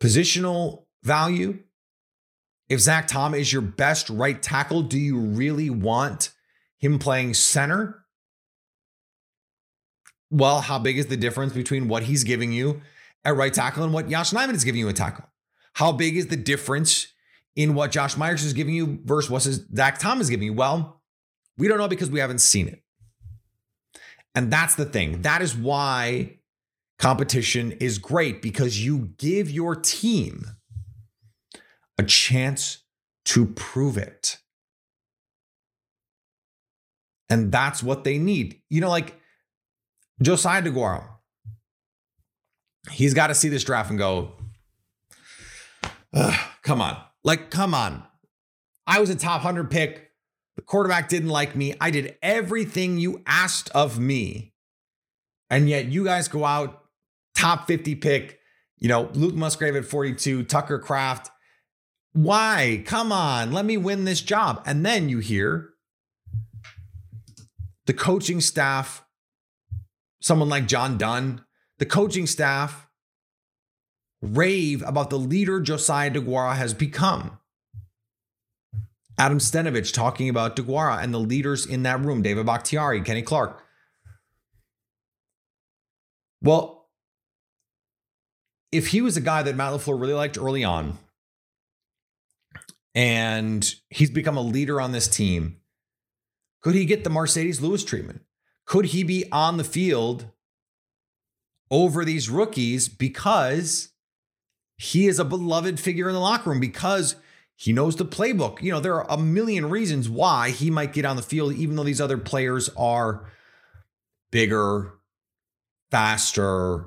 positional 0.00 0.84
value. 1.02 1.58
If 2.68 2.78
Zach 2.78 3.08
Tom 3.08 3.34
is 3.34 3.52
your 3.52 3.62
best 3.62 4.08
right 4.08 4.40
tackle, 4.40 4.82
do 4.82 4.96
you 4.96 5.18
really 5.18 5.70
want 5.70 6.30
him 6.78 7.00
playing 7.00 7.34
center. 7.34 8.04
Well, 10.30 10.60
how 10.60 10.78
big 10.78 10.98
is 10.98 11.06
the 11.06 11.16
difference 11.16 11.52
between 11.52 11.88
what 11.88 12.04
he's 12.04 12.22
giving 12.22 12.52
you 12.52 12.82
at 13.24 13.34
right 13.34 13.52
tackle 13.52 13.82
and 13.82 13.92
what 13.92 14.08
Josh 14.08 14.30
Nijman 14.30 14.54
is 14.54 14.62
giving 14.62 14.80
you 14.80 14.88
at 14.88 14.96
tackle? 14.96 15.24
How 15.74 15.90
big 15.90 16.16
is 16.16 16.28
the 16.28 16.36
difference 16.36 17.08
in 17.56 17.74
what 17.74 17.90
Josh 17.90 18.16
Myers 18.16 18.44
is 18.44 18.52
giving 18.52 18.74
you 18.74 19.00
versus 19.04 19.30
what 19.30 19.42
Zach 19.42 19.98
Tom 19.98 20.20
is 20.20 20.30
giving 20.30 20.44
you? 20.46 20.52
Well, 20.52 21.00
we 21.56 21.66
don't 21.66 21.78
know 21.78 21.88
because 21.88 22.10
we 22.10 22.20
haven't 22.20 22.40
seen 22.40 22.68
it. 22.68 22.82
And 24.34 24.52
that's 24.52 24.74
the 24.74 24.84
thing. 24.84 25.22
That 25.22 25.40
is 25.40 25.56
why 25.56 26.38
competition 26.98 27.72
is 27.72 27.98
great 27.98 28.42
because 28.42 28.84
you 28.84 29.10
give 29.16 29.50
your 29.50 29.74
team 29.74 30.44
a 31.98 32.02
chance 32.02 32.84
to 33.24 33.46
prove 33.46 33.96
it. 33.96 34.38
And 37.30 37.50
that's 37.50 37.82
what 37.82 38.04
they 38.04 38.18
need. 38.18 38.60
You 38.68 38.82
know, 38.82 38.90
like 38.90 39.18
Josiah 40.22 40.62
DeGuara, 40.62 41.08
he's 42.90 43.14
got 43.14 43.28
to 43.28 43.34
see 43.34 43.48
this 43.48 43.64
draft 43.64 43.88
and 43.88 43.98
go, 43.98 44.32
come 46.62 46.82
on. 46.82 46.98
Like, 47.26 47.50
come 47.50 47.74
on. 47.74 48.04
I 48.86 49.00
was 49.00 49.10
a 49.10 49.16
top 49.16 49.42
100 49.42 49.68
pick. 49.68 50.12
The 50.54 50.62
quarterback 50.62 51.08
didn't 51.08 51.28
like 51.28 51.56
me. 51.56 51.74
I 51.80 51.90
did 51.90 52.16
everything 52.22 52.98
you 52.98 53.20
asked 53.26 53.68
of 53.70 53.98
me. 53.98 54.54
And 55.50 55.68
yet 55.68 55.86
you 55.86 56.04
guys 56.04 56.28
go 56.28 56.44
out, 56.44 56.84
top 57.36 57.66
50 57.66 57.96
pick, 57.96 58.38
you 58.78 58.88
know, 58.88 59.10
Luke 59.12 59.34
Musgrave 59.34 59.74
at 59.74 59.84
42, 59.84 60.44
Tucker 60.44 60.78
Kraft. 60.78 61.30
Why? 62.12 62.84
Come 62.86 63.10
on, 63.10 63.52
let 63.52 63.64
me 63.64 63.76
win 63.76 64.04
this 64.04 64.20
job. 64.20 64.62
And 64.64 64.86
then 64.86 65.08
you 65.08 65.18
hear 65.18 65.70
the 67.86 67.92
coaching 67.92 68.40
staff, 68.40 69.04
someone 70.20 70.48
like 70.48 70.66
John 70.66 70.96
Dunn, 70.96 71.44
the 71.78 71.86
coaching 71.86 72.26
staff 72.28 72.85
rave 74.32 74.82
about 74.82 75.10
the 75.10 75.18
leader 75.18 75.60
Josiah 75.60 76.10
DeGuara 76.10 76.56
has 76.56 76.74
become. 76.74 77.38
Adam 79.18 79.38
Stenavich 79.38 79.94
talking 79.94 80.28
about 80.28 80.56
DeGuara 80.56 81.02
and 81.02 81.12
the 81.12 81.18
leaders 81.18 81.64
in 81.64 81.82
that 81.84 82.04
room, 82.04 82.22
David 82.22 82.46
Bakhtiari, 82.46 83.00
Kenny 83.00 83.22
Clark. 83.22 83.62
Well, 86.42 86.88
if 88.70 88.88
he 88.88 89.00
was 89.00 89.16
a 89.16 89.22
guy 89.22 89.42
that 89.42 89.56
Matt 89.56 89.72
LaFleur 89.72 89.98
really 89.98 90.12
liked 90.12 90.36
early 90.36 90.64
on, 90.64 90.98
and 92.94 93.74
he's 93.90 94.10
become 94.10 94.36
a 94.36 94.42
leader 94.42 94.80
on 94.80 94.92
this 94.92 95.08
team, 95.08 95.56
could 96.62 96.74
he 96.74 96.84
get 96.84 97.04
the 97.04 97.10
Marcedes 97.10 97.60
Lewis 97.60 97.84
treatment? 97.84 98.22
Could 98.66 98.86
he 98.86 99.02
be 99.02 99.30
on 99.30 99.56
the 99.56 99.64
field 99.64 100.26
over 101.70 102.04
these 102.04 102.28
rookies 102.28 102.88
because 102.88 103.92
he 104.76 105.06
is 105.06 105.18
a 105.18 105.24
beloved 105.24 105.80
figure 105.80 106.08
in 106.08 106.14
the 106.14 106.20
locker 106.20 106.50
room, 106.50 106.60
because 106.60 107.16
he 107.54 107.72
knows 107.72 107.96
the 107.96 108.04
playbook? 108.04 108.60
You 108.62 108.72
know, 108.72 108.80
there 108.80 108.94
are 108.94 109.10
a 109.10 109.16
million 109.16 109.70
reasons 109.70 110.08
why 110.08 110.50
he 110.50 110.70
might 110.70 110.92
get 110.92 111.04
on 111.04 111.16
the 111.16 111.22
field, 111.22 111.54
even 111.54 111.76
though 111.76 111.84
these 111.84 112.00
other 112.00 112.18
players 112.18 112.68
are 112.76 113.30
bigger, 114.30 114.92
faster, 115.90 116.86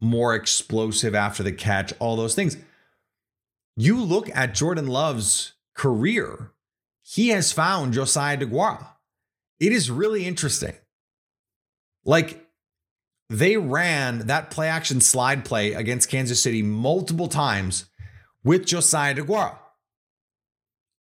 more 0.00 0.34
explosive 0.34 1.14
after 1.14 1.42
the 1.42 1.52
catch, 1.52 1.92
all 1.98 2.16
those 2.16 2.34
things. 2.34 2.56
You 3.76 4.02
look 4.02 4.28
at 4.34 4.54
Jordan 4.54 4.88
Love's 4.88 5.52
career, 5.74 6.52
he 7.02 7.28
has 7.28 7.52
found 7.52 7.92
Josiah 7.92 8.36
DeGuara. 8.36 8.88
It 9.60 9.72
is 9.72 9.90
really 9.90 10.24
interesting. 10.26 10.74
Like 12.04 12.47
they 13.30 13.56
ran 13.56 14.26
that 14.26 14.50
play 14.50 14.68
action 14.68 15.00
slide 15.00 15.44
play 15.44 15.74
against 15.74 16.10
Kansas 16.10 16.42
City 16.42 16.62
multiple 16.62 17.28
times 17.28 17.86
with 18.42 18.66
Josiah 18.66 19.14
DeGuara. 19.14 19.56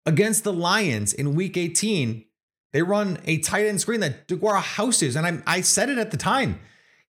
Against 0.05 0.45
the 0.45 0.53
Lions 0.53 1.13
in 1.13 1.35
week 1.35 1.57
18, 1.57 2.25
they 2.73 2.83
run 2.83 3.19
a 3.25 3.39
tight 3.39 3.67
end 3.67 3.81
screen 3.81 4.01
that 4.01 4.29
DeGuara 4.29 4.61
houses. 4.61 5.17
And 5.17 5.27
I, 5.27 5.43
I 5.47 5.61
said 5.61 5.89
it 5.89 5.99
at 5.99 6.11
the 6.11 6.17
time. 6.17 6.61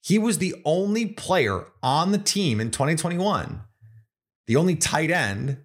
He 0.02 0.20
was 0.20 0.38
the 0.38 0.56
only 0.64 1.08
player 1.08 1.66
on 1.82 2.12
the 2.12 2.18
team 2.18 2.62
in 2.62 2.72
2021, 2.72 3.62
the 4.46 4.56
only 4.56 4.76
tight 4.76 5.12
end 5.12 5.58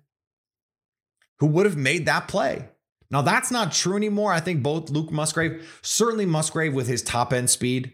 who 1.39 1.47
would 1.47 1.67
have 1.67 1.77
made 1.77 2.07
that 2.07 2.29
play. 2.29 2.69
Now, 3.11 3.21
that's 3.21 3.51
not 3.51 3.73
true 3.73 3.97
anymore. 3.97 4.33
I 4.33 4.41
think 4.41 4.63
both 4.63 4.89
Luke 4.89 5.13
Musgrave, 5.13 5.79
certainly 5.83 6.25
Musgrave 6.25 6.73
with 6.73 6.89
his 6.89 7.03
top 7.03 7.33
end 7.33 7.51
speed, 7.51 7.93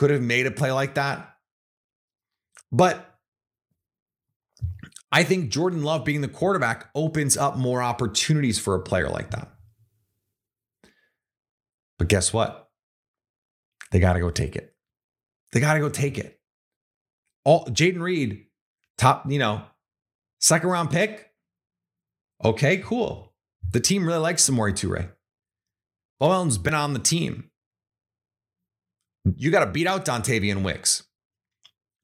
could 0.00 0.08
have 0.08 0.22
made 0.22 0.46
a 0.46 0.50
play 0.50 0.72
like 0.72 0.94
that. 0.94 1.36
But 2.72 3.18
I 5.12 5.24
think 5.24 5.50
Jordan 5.50 5.82
Love 5.82 6.06
being 6.06 6.22
the 6.22 6.26
quarterback 6.28 6.88
opens 6.94 7.36
up 7.36 7.58
more 7.58 7.82
opportunities 7.82 8.58
for 8.58 8.74
a 8.74 8.80
player 8.80 9.10
like 9.10 9.30
that. 9.32 9.52
But 11.98 12.08
guess 12.08 12.32
what? 12.32 12.70
They 13.90 14.00
got 14.00 14.14
to 14.14 14.20
go 14.20 14.30
take 14.30 14.56
it. 14.56 14.74
They 15.52 15.60
got 15.60 15.74
to 15.74 15.80
go 15.80 15.90
take 15.90 16.16
it. 16.16 16.40
All 17.44 17.66
Jayden 17.66 18.00
Reed, 18.00 18.46
top, 18.96 19.30
you 19.30 19.38
know, 19.38 19.64
second 20.38 20.70
round 20.70 20.90
pick. 20.90 21.30
Okay, 22.42 22.78
cool. 22.78 23.34
The 23.72 23.80
team 23.80 24.06
really 24.06 24.20
likes 24.20 24.48
Samori 24.48 24.72
Toure. 24.72 25.10
Bowen's 26.18 26.56
been 26.56 26.72
on 26.72 26.94
the 26.94 27.00
team. 27.00 27.49
You 29.24 29.50
got 29.50 29.64
to 29.64 29.70
beat 29.70 29.86
out 29.86 30.04
Dontayvion 30.04 30.62
Wicks. 30.62 31.04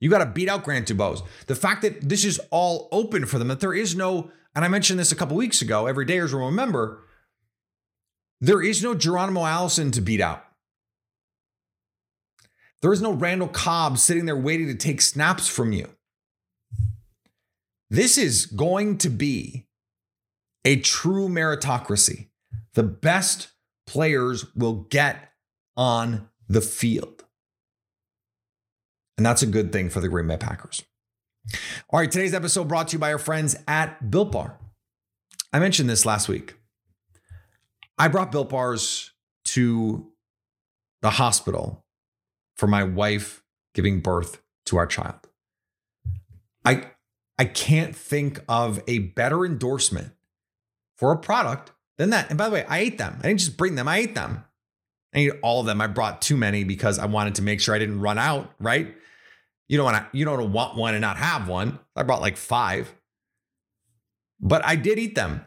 You 0.01 0.11
got 0.11 0.19
to 0.19 0.27
beat 0.27 0.49
out 0.49 0.65
Grant 0.65 0.89
Dubose. 0.89 1.23
The 1.47 1.55
fact 1.55 1.83
that 1.83 2.09
this 2.09 2.25
is 2.25 2.41
all 2.51 2.89
open 2.93 3.25
for 3.25 3.39
them, 3.39 3.49
that 3.49 3.61
there 3.61 3.75
is 3.75 3.97
no, 3.97 4.31
and 4.55 4.65
I 4.65 4.69
mentioned 4.69 4.99
this 4.99 5.13
a 5.13 5.17
couple 5.17 5.37
weeks 5.37 5.63
ago, 5.63 5.87
every 5.87 6.05
dayers 6.05 6.33
will 6.33 6.47
remember, 6.47 7.03
there 8.41 8.63
is 8.63 8.83
no 8.83 8.95
Geronimo 8.95 9.45
Allison 9.47 9.91
to 9.93 10.01
beat 10.03 10.21
out. 10.21 10.45
There 12.83 12.93
is 12.93 13.01
no 13.01 13.13
Randall 13.13 13.49
Cobb 13.49 13.97
sitting 13.97 14.27
there 14.27 14.37
waiting 14.37 14.67
to 14.67 14.75
take 14.75 15.01
snaps 15.01 15.49
from 15.49 15.73
you. 15.73 15.89
This 17.89 18.19
is 18.19 18.47
going 18.47 18.99
to 18.99 19.09
be 19.09 19.67
a 20.65 20.77
true 20.77 21.29
meritocracy. 21.29 22.29
The 22.75 22.83
best 22.83 23.49
players 23.87 24.55
will 24.55 24.87
get 24.91 25.33
on 25.77 26.29
the 26.49 26.61
field. 26.61 27.25
And 29.17 29.25
that's 29.25 29.43
a 29.43 29.47
good 29.47 29.73
thing 29.73 29.89
for 29.89 30.01
the 30.01 30.09
Green 30.09 30.27
Bay 30.27 30.37
Packers. 30.37 30.83
All 31.91 32.01
right, 32.01 32.11
today's 32.11 32.35
episode 32.35 32.69
brought 32.69 32.89
to 32.89 32.95
you 32.95 32.99
by 32.99 33.13
our 33.13 33.19
friends 33.19 33.57
at 33.67 34.11
Built 34.11 34.33
Bar. 34.33 34.59
I 35.53 35.59
mentioned 35.59 35.89
this 35.89 36.05
last 36.05 36.29
week. 36.29 36.57
I 37.99 38.09
brought 38.09 38.33
Built 38.33 38.51
Bars 38.51 39.13
to 39.47 40.07
the 41.03 41.11
hospital 41.11 41.85
for 42.57 42.67
my 42.67 42.83
wife 42.83 43.43
giving 43.75 44.01
birth 44.01 44.43
to 44.67 44.77
our 44.77 44.87
child. 44.87 45.21
I 46.65 46.91
I 47.39 47.45
can't 47.45 47.95
think 47.95 48.41
of 48.49 48.83
a 48.89 48.99
better 48.99 49.45
endorsement 49.45 50.13
for 50.97 51.13
a 51.13 51.19
product 51.19 51.73
than 51.99 52.11
that. 52.11 52.29
And 52.31 52.39
by 52.39 52.49
the 52.49 52.55
way, 52.55 52.65
I 52.65 52.79
ate 52.79 52.99
them. 52.99 53.19
I 53.21 53.29
didn't 53.29 53.41
just 53.41 53.57
bring 53.57 53.75
them, 53.75 53.89
I 53.89 53.99
ate 53.99 54.15
them. 54.15 54.45
I 55.17 55.21
ate 55.21 55.33
all 55.43 55.61
of 55.61 55.67
them. 55.67 55.81
I 55.81 55.87
brought 55.87 56.21
too 56.21 56.37
many 56.37 56.63
because 56.63 56.99
I 56.99 57.07
wanted 57.07 57.37
to 57.37 57.43
make 57.43 57.61
sure 57.61 57.75
I 57.75 57.79
didn't 57.79 58.01
run 58.01 58.19
out, 58.19 58.53
right? 58.61 58.95
You 59.67 59.79
don't 59.79 59.85
want 59.85 59.97
to 59.97 60.17
you 60.17 60.25
don't 60.25 60.53
want 60.53 60.77
one 60.77 60.95
and 60.95 61.01
not 61.01 61.17
have 61.17 61.49
one. 61.49 61.79
I 61.97 62.03
brought 62.03 62.21
like 62.21 62.37
5. 62.37 62.95
But 64.39 64.65
I 64.65 64.77
did 64.77 64.99
eat 64.99 65.15
them 65.15 65.47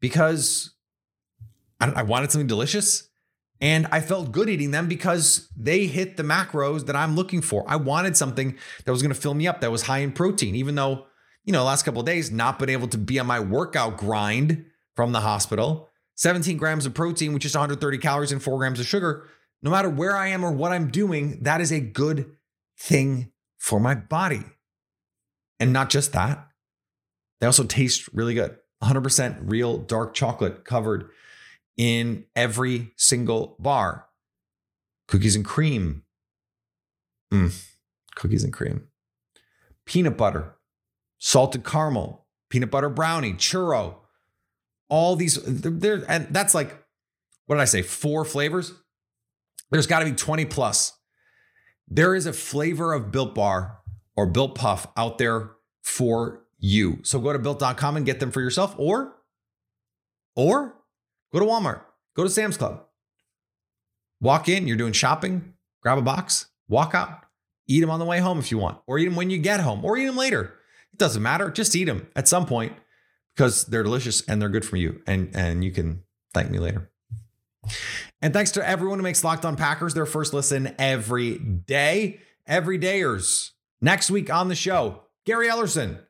because 0.00 0.74
I, 1.80 1.90
I 1.90 2.02
wanted 2.02 2.32
something 2.32 2.48
delicious 2.48 3.08
and 3.60 3.86
I 3.92 4.00
felt 4.00 4.32
good 4.32 4.48
eating 4.48 4.72
them 4.72 4.88
because 4.88 5.48
they 5.56 5.86
hit 5.86 6.16
the 6.16 6.22
macros 6.24 6.86
that 6.86 6.96
I'm 6.96 7.14
looking 7.14 7.42
for. 7.42 7.64
I 7.68 7.76
wanted 7.76 8.16
something 8.16 8.56
that 8.84 8.90
was 8.90 9.02
going 9.02 9.14
to 9.14 9.20
fill 9.20 9.34
me 9.34 9.46
up 9.46 9.60
that 9.60 9.70
was 9.70 9.82
high 9.82 9.98
in 9.98 10.12
protein, 10.12 10.56
even 10.56 10.74
though, 10.74 11.06
you 11.44 11.52
know, 11.52 11.62
last 11.62 11.84
couple 11.84 12.00
of 12.00 12.06
days, 12.06 12.30
not 12.30 12.58
been 12.58 12.70
able 12.70 12.88
to 12.88 12.98
be 12.98 13.20
on 13.20 13.26
my 13.26 13.38
workout 13.38 13.96
grind 13.98 14.64
from 14.96 15.12
the 15.12 15.20
hospital. 15.20 15.89
17 16.20 16.58
grams 16.58 16.84
of 16.84 16.92
protein, 16.92 17.32
which 17.32 17.46
is 17.46 17.54
130 17.54 17.96
calories 17.96 18.30
and 18.30 18.42
four 18.42 18.58
grams 18.58 18.78
of 18.78 18.84
sugar. 18.84 19.26
No 19.62 19.70
matter 19.70 19.88
where 19.88 20.14
I 20.14 20.28
am 20.28 20.44
or 20.44 20.52
what 20.52 20.70
I'm 20.70 20.90
doing, 20.90 21.42
that 21.44 21.62
is 21.62 21.72
a 21.72 21.80
good 21.80 22.36
thing 22.78 23.32
for 23.56 23.80
my 23.80 23.94
body. 23.94 24.42
And 25.58 25.72
not 25.72 25.88
just 25.88 26.12
that, 26.12 26.46
they 27.40 27.46
also 27.46 27.64
taste 27.64 28.06
really 28.12 28.34
good. 28.34 28.54
100% 28.82 29.38
real 29.44 29.78
dark 29.78 30.12
chocolate 30.12 30.66
covered 30.66 31.08
in 31.78 32.26
every 32.36 32.92
single 32.98 33.56
bar. 33.58 34.06
Cookies 35.08 35.36
and 35.36 35.44
cream. 35.44 36.02
Mm, 37.32 37.66
cookies 38.14 38.44
and 38.44 38.52
cream. 38.52 38.88
Peanut 39.86 40.18
butter, 40.18 40.56
salted 41.16 41.64
caramel, 41.64 42.26
peanut 42.50 42.70
butter 42.70 42.90
brownie, 42.90 43.32
churro. 43.32 43.99
All 44.90 45.16
these, 45.16 45.38
there, 45.42 46.04
and 46.06 46.26
that's 46.30 46.54
like, 46.54 46.76
what 47.46 47.56
did 47.56 47.62
I 47.62 47.66
say? 47.66 47.80
Four 47.80 48.26
flavors. 48.26 48.74
There's 49.70 49.86
got 49.86 50.00
to 50.00 50.04
be 50.04 50.12
20 50.12 50.44
plus. 50.44 50.92
There 51.88 52.14
is 52.14 52.26
a 52.26 52.32
flavor 52.32 52.92
of 52.92 53.10
Built 53.10 53.34
Bar 53.34 53.78
or 54.16 54.26
Built 54.26 54.54
Puff 54.54 54.86
out 54.96 55.16
there 55.16 55.52
for 55.82 56.42
you. 56.58 56.98
So 57.02 57.18
go 57.18 57.32
to 57.32 57.38
built.com 57.38 57.96
and 57.96 58.04
get 58.04 58.20
them 58.20 58.30
for 58.30 58.42
yourself 58.42 58.74
or, 58.76 59.16
or 60.36 60.80
Go 61.32 61.38
to 61.38 61.46
Walmart, 61.46 61.82
go 62.16 62.24
to 62.24 62.30
Sam's 62.30 62.56
Club. 62.56 62.84
Walk 64.20 64.48
in, 64.48 64.66
you're 64.66 64.76
doing 64.76 64.92
shopping, 64.92 65.54
grab 65.80 65.96
a 65.96 66.02
box, 66.02 66.46
walk 66.68 66.94
out, 66.94 67.24
eat 67.68 67.80
them 67.80 67.90
on 67.90 68.00
the 68.00 68.04
way 68.04 68.18
home 68.18 68.38
if 68.38 68.50
you 68.50 68.58
want, 68.58 68.78
or 68.86 68.98
eat 68.98 69.04
them 69.04 69.14
when 69.14 69.30
you 69.30 69.38
get 69.38 69.60
home, 69.60 69.84
or 69.84 69.96
eat 69.96 70.06
them 70.06 70.16
later. 70.16 70.56
It 70.92 70.98
doesn't 70.98 71.22
matter. 71.22 71.50
Just 71.50 71.76
eat 71.76 71.84
them 71.84 72.08
at 72.16 72.26
some 72.26 72.46
point 72.46 72.72
because 73.34 73.64
they're 73.66 73.82
delicious 73.82 74.22
and 74.22 74.40
they're 74.40 74.48
good 74.48 74.64
for 74.64 74.76
you. 74.76 75.00
And, 75.06 75.34
and 75.34 75.64
you 75.64 75.72
can 75.72 76.02
thank 76.34 76.50
me 76.50 76.58
later. 76.58 76.90
And 78.22 78.32
thanks 78.32 78.50
to 78.52 78.66
everyone 78.66 78.98
who 78.98 79.02
makes 79.02 79.24
Locked 79.24 79.44
On 79.44 79.56
Packers 79.56 79.94
their 79.94 80.06
first 80.06 80.34
listen 80.34 80.74
every 80.78 81.38
day. 81.38 82.20
Every 82.46 82.78
dayers. 82.78 83.50
Next 83.80 84.10
week 84.10 84.32
on 84.32 84.48
the 84.48 84.54
show, 84.54 85.02
Gary 85.24 85.48
Ellerson 85.48 86.00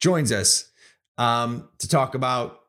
joins 0.00 0.32
us 0.32 0.70
um, 1.18 1.68
to 1.78 1.88
talk 1.88 2.14
about 2.14 2.60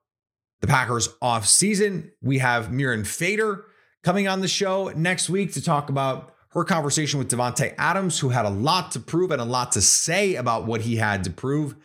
the 0.62 0.68
Packers 0.68 1.10
off 1.22 1.46
season. 1.46 2.12
We 2.22 2.40
have 2.40 2.68
Mirin 2.68 3.06
Fader 3.06 3.66
coming 4.04 4.28
on 4.28 4.42
the 4.42 4.48
show 4.48 4.90
next 4.96 5.30
week 5.30 5.54
to 5.54 5.62
talk 5.62 5.90
about 5.90 6.34
her 6.50 6.64
conversation 6.64 7.20
with 7.20 7.30
Davante 7.30 7.74
Adams, 7.78 8.20
who 8.20 8.30
had 8.30 8.46
a 8.46 8.50
lot 8.50 8.92
to 8.92 9.00
prove 9.00 9.32
and 9.32 9.42
a 9.42 9.46
lot 9.46 9.74
to 9.74 9.82
say 9.82 10.36
about 10.36 10.66
what 10.66 10.82
he 10.82 10.96
had 10.96 11.24
to 11.26 11.30
prove 11.30 11.76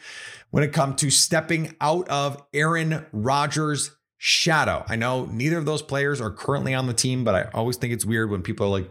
when 0.53 0.63
it 0.63 0.73
comes 0.73 1.01
to 1.01 1.11
stepping 1.11 1.75
out 1.81 2.07
of 2.09 2.41
Aaron 2.53 3.07
Rodgers' 3.11 3.91
shadow. 4.19 4.85
I 4.87 4.97
know 4.97 5.25
neither 5.25 5.57
of 5.57 5.65
those 5.65 5.83
players 5.83 6.21
are 6.21 6.31
currently 6.31 6.75
on 6.75 6.87
the 6.87 6.93
team, 6.93 7.25
but 7.25 7.35
I 7.35 7.51
always 7.55 7.77
think 7.77 7.93
it's 7.93 8.05
weird 8.05 8.31
when 8.31 8.43
people 8.43 8.67
are 8.67 8.81
like, 8.81 8.91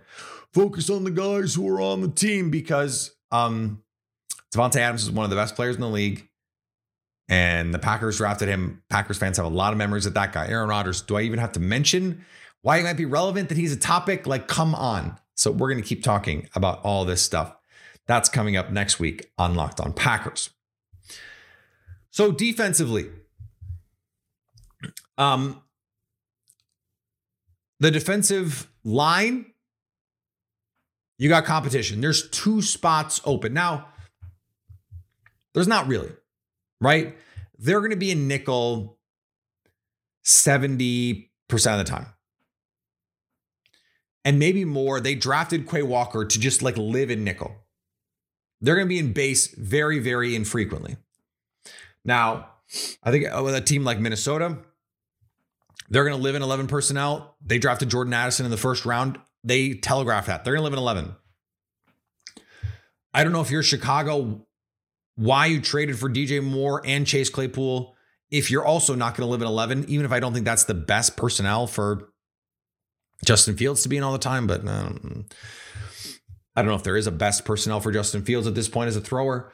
focus 0.53 0.89
on 0.89 1.03
the 1.03 1.11
guys 1.11 1.53
who 1.53 1.69
are 1.69 1.79
on 1.79 2.01
the 2.01 2.09
team 2.09 2.49
because 2.49 3.15
um, 3.31 3.83
Davante 4.53 4.77
Adams 4.77 5.03
is 5.03 5.11
one 5.11 5.23
of 5.23 5.29
the 5.29 5.35
best 5.35 5.55
players 5.55 5.75
in 5.75 5.81
the 5.81 5.87
league. 5.87 6.27
And 7.29 7.73
the 7.73 7.79
Packers 7.79 8.17
drafted 8.17 8.49
him. 8.49 8.81
Packers 8.89 9.19
fans 9.19 9.37
have 9.37 9.45
a 9.45 9.49
lot 9.49 9.71
of 9.71 9.77
memories 9.77 10.07
of 10.07 10.15
that 10.15 10.33
guy. 10.33 10.47
Aaron 10.47 10.67
Rodgers, 10.67 11.01
do 11.01 11.15
I 11.15 11.21
even 11.21 11.39
have 11.39 11.53
to 11.53 11.59
mention 11.59 12.25
why 12.63 12.77
it 12.77 12.83
might 12.83 12.97
be 12.97 13.05
relevant 13.05 13.49
that 13.49 13.57
he's 13.57 13.71
a 13.71 13.77
topic? 13.77 14.25
Like, 14.25 14.47
come 14.47 14.73
on. 14.73 15.17
So 15.35 15.51
we're 15.51 15.71
going 15.71 15.81
to 15.81 15.87
keep 15.87 16.03
talking 16.03 16.49
about 16.55 16.81
all 16.83 17.05
this 17.05 17.21
stuff. 17.21 17.55
That's 18.07 18.27
coming 18.27 18.57
up 18.57 18.71
next 18.71 18.99
week 18.99 19.31
on 19.37 19.53
Locked 19.55 19.79
On 19.79 19.93
Packers. 19.93 20.49
So 22.11 22.31
defensively, 22.31 23.09
um, 25.17 25.61
the 27.79 27.91
defensive 27.91 28.69
line, 28.83 29.47
you 31.17 31.29
got 31.29 31.45
competition. 31.45 32.01
There's 32.01 32.29
two 32.29 32.61
spots 32.61 33.21
open. 33.25 33.53
Now, 33.53 33.87
there's 35.53 35.67
not 35.67 35.87
really 35.87 36.11
right? 36.81 37.15
They're 37.57 37.79
going 37.79 37.91
to 37.91 37.95
be 37.95 38.11
in 38.11 38.27
nickel 38.27 38.97
70% 40.25 41.29
of 41.49 41.77
the 41.77 41.83
time. 41.85 42.07
And 44.25 44.37
maybe 44.37 44.65
more. 44.65 44.99
They 44.99 45.15
drafted 45.15 45.69
Quay 45.69 45.83
Walker 45.83 46.25
to 46.25 46.39
just 46.39 46.61
like 46.61 46.77
live 46.77 47.09
in 47.09 47.23
nickel. 47.23 47.55
They're 48.59 48.75
going 48.75 48.87
to 48.87 48.93
be 48.93 48.99
in 48.99 49.13
base 49.13 49.47
very, 49.55 49.99
very 49.99 50.35
infrequently. 50.35 50.97
Now, 52.03 52.49
I 53.03 53.11
think 53.11 53.25
with 53.43 53.55
a 53.55 53.61
team 53.61 53.83
like 53.83 53.99
Minnesota, 53.99 54.57
they're 55.89 56.05
going 56.05 56.15
to 56.15 56.21
live 56.21 56.35
in 56.35 56.41
11 56.41 56.67
personnel. 56.67 57.35
They 57.45 57.59
drafted 57.59 57.89
Jordan 57.89 58.13
Addison 58.13 58.45
in 58.45 58.51
the 58.51 58.57
first 58.57 58.85
round. 58.85 59.19
They 59.43 59.73
telegraphed 59.73 60.27
that. 60.27 60.43
They're 60.43 60.53
going 60.53 60.61
to 60.61 60.63
live 60.63 60.73
in 60.73 60.79
11. 60.79 61.15
I 63.13 63.23
don't 63.23 63.33
know 63.33 63.41
if 63.41 63.51
you're 63.51 63.63
Chicago 63.63 64.45
why 65.15 65.47
you 65.47 65.61
traded 65.61 65.99
for 65.99 66.09
DJ 66.09 66.41
Moore 66.41 66.81
and 66.85 67.05
Chase 67.05 67.29
Claypool 67.29 67.95
if 68.31 68.49
you're 68.49 68.65
also 68.65 68.95
not 68.95 69.15
going 69.15 69.27
to 69.27 69.31
live 69.31 69.41
in 69.41 69.47
11, 69.47 69.85
even 69.89 70.05
if 70.05 70.11
I 70.11 70.21
don't 70.21 70.33
think 70.33 70.45
that's 70.45 70.63
the 70.63 70.73
best 70.73 71.17
personnel 71.17 71.67
for 71.67 72.09
Justin 73.25 73.57
Fields 73.57 73.83
to 73.83 73.89
be 73.89 73.97
in 73.97 74.03
all 74.03 74.13
the 74.13 74.17
time. 74.17 74.47
But 74.47 74.65
um, 74.65 75.25
I 76.55 76.61
don't 76.61 76.69
know 76.69 76.75
if 76.75 76.83
there 76.83 76.95
is 76.95 77.07
a 77.07 77.11
best 77.11 77.43
personnel 77.43 77.81
for 77.81 77.91
Justin 77.91 78.23
Fields 78.23 78.47
at 78.47 78.55
this 78.55 78.69
point 78.69 78.87
as 78.87 78.95
a 78.95 79.01
thrower. 79.01 79.51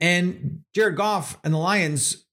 And 0.00 0.62
Jared 0.74 0.96
Goff 0.96 1.38
and 1.44 1.52
the 1.52 1.58
Lions, 1.58 2.24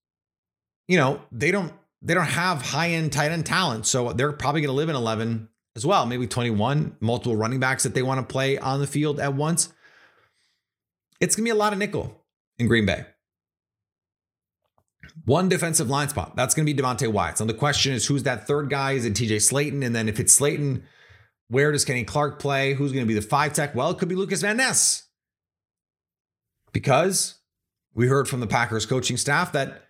you 0.87 0.97
know, 0.97 1.21
they 1.31 1.51
don't 1.51 1.73
they 2.01 2.13
don't 2.13 2.25
have 2.25 2.61
high 2.61 2.91
end 2.91 3.11
tight 3.11 3.31
end 3.31 3.45
talent, 3.45 3.85
so 3.85 4.13
they're 4.13 4.31
probably 4.31 4.61
going 4.61 4.69
to 4.69 4.73
live 4.75 4.89
in 4.89 4.95
11 4.95 5.49
as 5.75 5.85
well, 5.85 6.05
maybe 6.05 6.25
21, 6.27 6.97
multiple 6.99 7.35
running 7.35 7.59
backs 7.59 7.83
that 7.83 7.93
they 7.93 8.01
want 8.01 8.19
to 8.19 8.31
play 8.31 8.57
on 8.57 8.79
the 8.79 8.87
field 8.87 9.19
at 9.19 9.33
once. 9.33 9.73
It's 11.19 11.35
going 11.35 11.45
to 11.45 11.51
be 11.51 11.55
a 11.55 11.59
lot 11.59 11.73
of 11.73 11.79
nickel 11.79 12.23
in 12.57 12.67
Green 12.67 12.85
Bay. 12.85 13.05
One 15.25 15.49
defensive 15.49 15.89
line 15.89 16.09
spot. 16.09 16.35
That's 16.35 16.53
going 16.55 16.65
to 16.65 16.73
be 16.73 16.79
Devonte 16.79 17.11
Wyatt. 17.11 17.37
So 17.37 17.45
the 17.45 17.53
question 17.53 17.93
is, 17.93 18.05
who's 18.05 18.23
that 18.23 18.47
third 18.47 18.69
guy? 18.69 18.93
Is 18.93 19.05
it 19.05 19.13
TJ 19.13 19.37
Slaton? 19.37 19.85
And 19.85 19.95
then 19.95 20.07
if 20.07 20.19
it's 20.19 20.39
Slaton, 20.39 20.83
Where 21.49 21.71
does 21.71 21.85
Kenny 21.85 22.03
Clark 22.03 22.39
play? 22.39 22.73
Who's 22.73 22.91
going 22.91 23.05
to 23.05 23.07
be 23.07 23.13
the 23.13 23.21
five 23.21 23.53
tech? 23.53 23.73
Well, 23.73 23.89
it 23.91 23.97
could 23.97 24.09
be 24.09 24.15
Lucas 24.15 24.41
Van 24.41 24.57
Ness. 24.57 25.03
Because 26.73 27.35
we 27.97 28.07
heard 28.07 28.29
from 28.29 28.39
the 28.39 28.47
Packers 28.47 28.85
coaching 28.85 29.17
staff 29.17 29.51
that 29.53 29.81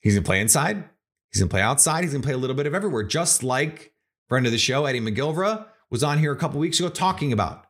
he's 0.00 0.14
going 0.14 0.22
to 0.22 0.28
play 0.28 0.40
inside, 0.40 0.84
he's 1.32 1.40
going 1.40 1.48
to 1.48 1.52
play 1.52 1.60
outside, 1.60 2.04
he's 2.04 2.12
going 2.12 2.22
to 2.22 2.26
play 2.26 2.34
a 2.34 2.38
little 2.38 2.54
bit 2.54 2.66
of 2.66 2.74
everywhere, 2.74 3.02
just 3.02 3.42
like 3.42 3.92
friend 4.28 4.46
of 4.46 4.52
the 4.52 4.58
show, 4.58 4.86
Eddie 4.86 5.00
McGilvra, 5.00 5.66
was 5.90 6.04
on 6.04 6.18
here 6.18 6.32
a 6.32 6.36
couple 6.36 6.60
weeks 6.60 6.78
ago 6.78 6.88
talking 6.88 7.32
about. 7.32 7.66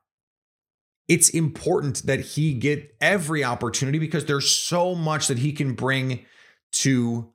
It's 1.08 1.30
important 1.30 2.06
that 2.06 2.20
he 2.20 2.52
get 2.52 2.96
every 3.00 3.42
opportunity 3.42 3.98
because 3.98 4.26
there's 4.26 4.50
so 4.50 4.94
much 4.94 5.26
that 5.28 5.38
he 5.38 5.52
can 5.52 5.72
bring 5.72 6.26
to 6.72 7.32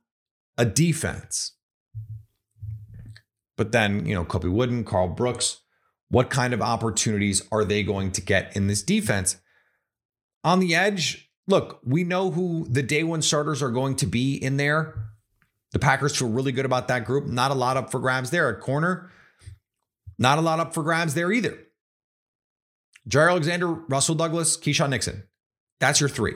a 0.56 0.64
defense. 0.64 1.52
But 3.56 3.72
then, 3.72 4.06
you 4.06 4.14
know, 4.14 4.24
Colby 4.24 4.48
Wooden, 4.48 4.84
Karl 4.84 5.08
Brooks, 5.08 5.60
what 6.08 6.30
kind 6.30 6.54
of 6.54 6.62
opportunities 6.62 7.42
are 7.50 7.64
they 7.64 7.82
going 7.82 8.12
to 8.12 8.20
get 8.20 8.54
in 8.54 8.68
this 8.68 8.82
defense? 8.82 9.38
On 10.44 10.60
the 10.60 10.74
edge, 10.74 11.31
look, 11.52 11.80
we 11.84 12.02
know 12.02 12.30
who 12.30 12.66
the 12.68 12.82
day 12.82 13.04
one 13.04 13.20
starters 13.20 13.62
are 13.62 13.70
going 13.70 13.94
to 13.96 14.06
be 14.06 14.34
in 14.34 14.56
there. 14.56 14.94
The 15.72 15.78
Packers 15.78 16.16
feel 16.16 16.30
really 16.30 16.50
good 16.50 16.64
about 16.64 16.88
that 16.88 17.04
group. 17.04 17.26
Not 17.26 17.50
a 17.50 17.54
lot 17.54 17.76
up 17.76 17.90
for 17.90 18.00
grabs 18.00 18.30
there 18.30 18.48
at 18.48 18.60
corner. 18.60 19.10
Not 20.18 20.38
a 20.38 20.40
lot 20.40 20.60
up 20.60 20.72
for 20.72 20.82
grabs 20.82 21.12
there 21.12 21.30
either. 21.30 21.58
Jaire 23.08 23.30
Alexander, 23.30 23.68
Rasul 23.68 24.14
Douglas, 24.14 24.56
Keisean 24.56 24.90
Nixon. 24.90 25.24
That's 25.78 26.00
your 26.00 26.08
three. 26.08 26.34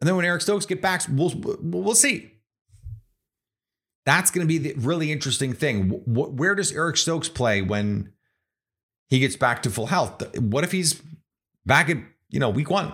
And 0.00 0.08
then 0.08 0.16
when 0.16 0.24
Eric 0.24 0.40
Stokes 0.40 0.64
get 0.64 0.80
back, 0.80 1.02
we'll 1.10 1.32
we'll 1.60 1.94
see. 1.94 2.30
That's 4.06 4.30
going 4.30 4.46
to 4.46 4.48
be 4.48 4.58
the 4.58 4.74
really 4.74 5.12
interesting 5.12 5.52
thing. 5.52 5.90
Where 6.06 6.54
does 6.54 6.72
Eric 6.72 6.96
Stokes 6.96 7.28
play 7.28 7.60
when 7.60 8.12
he 9.08 9.18
gets 9.18 9.36
back 9.36 9.62
to 9.64 9.70
full 9.70 9.86
health? 9.86 10.22
What 10.38 10.64
if 10.64 10.72
he's 10.72 11.02
back 11.66 11.90
at 11.90 11.98
you 12.30 12.40
know 12.40 12.48
week 12.48 12.70
one? 12.70 12.92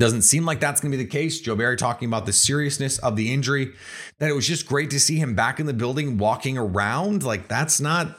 Doesn't 0.00 0.22
seem 0.22 0.46
like 0.46 0.60
that's 0.60 0.80
going 0.80 0.90
to 0.92 0.96
be 0.96 1.04
the 1.04 1.10
case. 1.10 1.42
Joe 1.42 1.54
Barry 1.54 1.76
talking 1.76 2.08
about 2.08 2.24
the 2.24 2.32
seriousness 2.32 2.98
of 3.00 3.16
the 3.16 3.30
injury, 3.30 3.74
that 4.18 4.30
it 4.30 4.34
was 4.34 4.46
just 4.46 4.66
great 4.66 4.88
to 4.90 4.98
see 4.98 5.16
him 5.16 5.34
back 5.34 5.60
in 5.60 5.66
the 5.66 5.74
building, 5.74 6.16
walking 6.16 6.56
around. 6.56 7.22
Like 7.22 7.48
that's 7.48 7.82
not 7.82 8.18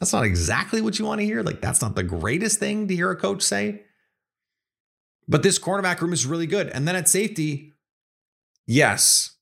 that's 0.00 0.12
not 0.12 0.24
exactly 0.24 0.80
what 0.80 0.98
you 0.98 1.04
want 1.04 1.20
to 1.20 1.24
hear. 1.24 1.44
Like 1.44 1.60
that's 1.60 1.80
not 1.80 1.94
the 1.94 2.02
greatest 2.02 2.58
thing 2.58 2.88
to 2.88 2.96
hear 2.96 3.12
a 3.12 3.16
coach 3.16 3.42
say. 3.42 3.82
But 5.28 5.44
this 5.44 5.56
cornerback 5.56 6.00
room 6.00 6.12
is 6.12 6.26
really 6.26 6.48
good. 6.48 6.66
And 6.70 6.88
then 6.88 6.96
at 6.96 7.08
safety, 7.08 7.74
yes, 8.66 9.36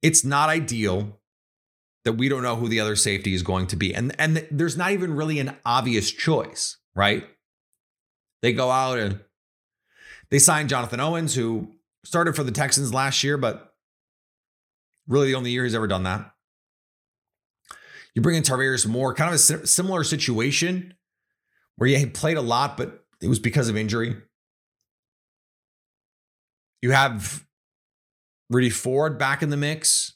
it's 0.00 0.24
not 0.24 0.48
ideal 0.48 1.18
that 2.04 2.12
we 2.12 2.28
don't 2.28 2.44
know 2.44 2.54
who 2.54 2.68
the 2.68 2.78
other 2.78 2.94
safety 2.94 3.34
is 3.34 3.42
going 3.42 3.66
to 3.68 3.76
be. 3.76 3.92
And, 3.92 4.14
and 4.16 4.46
there's 4.48 4.76
not 4.76 4.92
even 4.92 5.14
really 5.14 5.40
an 5.40 5.56
obvious 5.64 6.12
choice, 6.12 6.76
right? 6.94 7.24
They 8.42 8.52
go 8.52 8.70
out 8.70 8.98
and 8.98 9.20
they 10.32 10.38
signed 10.38 10.70
Jonathan 10.70 10.98
Owens, 10.98 11.34
who 11.34 11.68
started 12.04 12.34
for 12.34 12.42
the 12.42 12.50
Texans 12.50 12.92
last 12.92 13.22
year, 13.22 13.36
but 13.36 13.74
really 15.06 15.26
the 15.26 15.34
only 15.34 15.50
year 15.50 15.62
he's 15.62 15.74
ever 15.74 15.86
done 15.86 16.04
that. 16.04 16.32
You 18.14 18.22
bring 18.22 18.36
in 18.36 18.42
Tarvarius 18.42 18.86
Moore, 18.86 19.12
kind 19.12 19.28
of 19.28 19.34
a 19.34 19.66
similar 19.66 20.02
situation 20.04 20.94
where 21.76 21.86
he 21.86 22.06
played 22.06 22.38
a 22.38 22.42
lot, 22.42 22.78
but 22.78 23.04
it 23.20 23.28
was 23.28 23.38
because 23.38 23.68
of 23.68 23.76
injury. 23.76 24.16
You 26.80 26.92
have 26.92 27.46
Rudy 28.48 28.70
Ford 28.70 29.18
back 29.18 29.42
in 29.42 29.50
the 29.50 29.58
mix. 29.58 30.14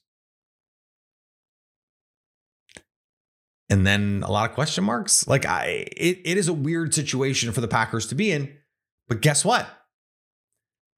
And 3.68 3.86
then 3.86 4.22
a 4.24 4.30
lot 4.30 4.48
of 4.48 4.54
question 4.54 4.84
marks. 4.84 5.28
Like 5.28 5.44
I 5.44 5.88
it, 5.94 6.22
it 6.24 6.38
is 6.38 6.48
a 6.48 6.54
weird 6.54 6.94
situation 6.94 7.52
for 7.52 7.60
the 7.60 7.68
Packers 7.68 8.06
to 8.06 8.14
be 8.14 8.32
in. 8.32 8.56
But 9.08 9.20
guess 9.20 9.44
what? 9.44 9.68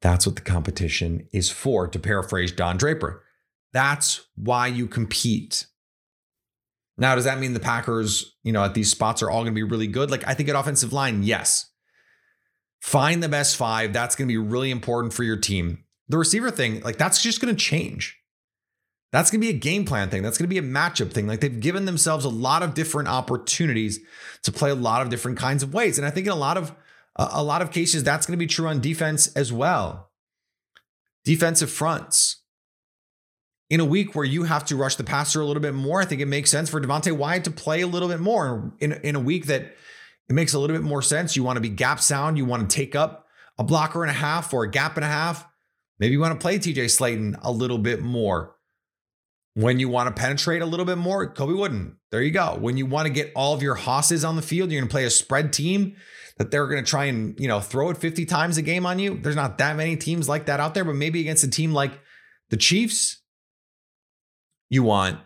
That's 0.00 0.26
what 0.26 0.36
the 0.36 0.42
competition 0.42 1.26
is 1.32 1.50
for, 1.50 1.88
to 1.88 1.98
paraphrase 1.98 2.52
Don 2.52 2.76
Draper. 2.76 3.24
That's 3.72 4.26
why 4.36 4.68
you 4.68 4.86
compete. 4.86 5.66
Now, 6.96 7.14
does 7.14 7.24
that 7.24 7.38
mean 7.38 7.52
the 7.52 7.60
Packers, 7.60 8.36
you 8.42 8.52
know, 8.52 8.64
at 8.64 8.74
these 8.74 8.90
spots 8.90 9.22
are 9.22 9.30
all 9.30 9.42
going 9.42 9.54
to 9.54 9.58
be 9.58 9.62
really 9.62 9.86
good? 9.86 10.10
Like, 10.10 10.26
I 10.26 10.34
think 10.34 10.48
at 10.48 10.56
offensive 10.56 10.92
line, 10.92 11.22
yes. 11.22 11.70
Find 12.80 13.22
the 13.22 13.28
best 13.28 13.56
five. 13.56 13.92
That's 13.92 14.16
going 14.16 14.28
to 14.28 14.32
be 14.32 14.38
really 14.38 14.70
important 14.70 15.12
for 15.12 15.24
your 15.24 15.36
team. 15.36 15.84
The 16.08 16.18
receiver 16.18 16.50
thing, 16.50 16.80
like, 16.80 16.96
that's 16.96 17.22
just 17.22 17.40
going 17.40 17.54
to 17.54 17.60
change. 17.60 18.16
That's 19.10 19.30
going 19.30 19.40
to 19.40 19.46
be 19.46 19.54
a 19.54 19.58
game 19.58 19.84
plan 19.84 20.10
thing. 20.10 20.22
That's 20.22 20.38
going 20.38 20.48
to 20.48 20.54
be 20.54 20.58
a 20.58 20.62
matchup 20.62 21.12
thing. 21.12 21.26
Like, 21.26 21.40
they've 21.40 21.60
given 21.60 21.86
themselves 21.86 22.24
a 22.24 22.30
lot 22.30 22.62
of 22.62 22.74
different 22.74 23.08
opportunities 23.08 24.00
to 24.42 24.52
play 24.52 24.70
a 24.70 24.74
lot 24.74 25.02
of 25.02 25.08
different 25.08 25.38
kinds 25.38 25.62
of 25.62 25.74
ways. 25.74 25.98
And 25.98 26.06
I 26.06 26.10
think 26.10 26.26
in 26.26 26.32
a 26.32 26.36
lot 26.36 26.56
of 26.56 26.74
a 27.18 27.42
lot 27.42 27.62
of 27.62 27.72
cases, 27.72 28.04
that's 28.04 28.26
going 28.26 28.38
to 28.38 28.42
be 28.42 28.46
true 28.46 28.68
on 28.68 28.80
defense 28.80 29.28
as 29.34 29.52
well. 29.52 30.10
Defensive 31.24 31.70
fronts. 31.70 32.42
In 33.70 33.80
a 33.80 33.84
week 33.84 34.14
where 34.14 34.24
you 34.24 34.44
have 34.44 34.64
to 34.66 34.76
rush 34.76 34.94
the 34.94 35.04
passer 35.04 35.40
a 35.40 35.44
little 35.44 35.60
bit 35.60 35.74
more, 35.74 36.00
I 36.00 36.04
think 36.04 36.22
it 36.22 36.26
makes 36.26 36.50
sense 36.50 36.70
for 36.70 36.80
Devonte 36.80 37.12
Wyatt 37.12 37.44
to 37.44 37.50
play 37.50 37.82
a 37.82 37.86
little 37.86 38.08
bit 38.08 38.20
more. 38.20 38.72
In, 38.78 38.92
in 38.92 39.14
a 39.14 39.20
week 39.20 39.46
that 39.46 39.62
it 39.62 40.32
makes 40.32 40.54
a 40.54 40.58
little 40.58 40.76
bit 40.76 40.84
more 40.84 41.02
sense, 41.02 41.36
you 41.36 41.42
want 41.42 41.56
to 41.56 41.60
be 41.60 41.68
gap 41.68 42.00
sound, 42.00 42.38
you 42.38 42.46
want 42.46 42.68
to 42.68 42.74
take 42.74 42.94
up 42.94 43.26
a 43.58 43.64
blocker 43.64 44.02
and 44.02 44.10
a 44.10 44.14
half 44.14 44.54
or 44.54 44.62
a 44.62 44.70
gap 44.70 44.96
and 44.96 45.04
a 45.04 45.08
half. 45.08 45.46
Maybe 45.98 46.12
you 46.12 46.20
want 46.20 46.38
to 46.38 46.42
play 46.42 46.58
TJ 46.58 46.84
Slaton 46.84 47.38
a 47.42 47.50
little 47.50 47.78
bit 47.78 48.00
more. 48.00 48.54
When 49.58 49.80
you 49.80 49.88
want 49.88 50.14
to 50.14 50.20
penetrate 50.20 50.62
a 50.62 50.66
little 50.66 50.86
bit 50.86 50.98
more, 50.98 51.28
Colby 51.32 51.52
Wooden. 51.52 51.96
There 52.12 52.22
you 52.22 52.30
go. 52.30 52.56
When 52.60 52.76
you 52.76 52.86
want 52.86 53.06
to 53.06 53.12
get 53.12 53.32
all 53.34 53.54
of 53.54 53.60
your 53.60 53.74
hosses 53.74 54.24
on 54.24 54.36
the 54.36 54.42
field, 54.42 54.70
you're 54.70 54.80
going 54.80 54.88
to 54.88 54.92
play 54.92 55.04
a 55.04 55.10
spread 55.10 55.52
team 55.52 55.96
that 56.36 56.52
they're 56.52 56.68
going 56.68 56.84
to 56.84 56.88
try 56.88 57.06
and, 57.06 57.34
you 57.40 57.48
know, 57.48 57.58
throw 57.58 57.90
it 57.90 57.96
50 57.96 58.24
times 58.24 58.56
a 58.56 58.62
game 58.62 58.86
on 58.86 59.00
you. 59.00 59.18
There's 59.20 59.34
not 59.34 59.58
that 59.58 59.74
many 59.74 59.96
teams 59.96 60.28
like 60.28 60.46
that 60.46 60.60
out 60.60 60.74
there, 60.74 60.84
but 60.84 60.94
maybe 60.94 61.20
against 61.20 61.42
a 61.42 61.50
team 61.50 61.72
like 61.72 61.90
the 62.50 62.56
Chiefs, 62.56 63.20
you 64.70 64.84
want 64.84 65.18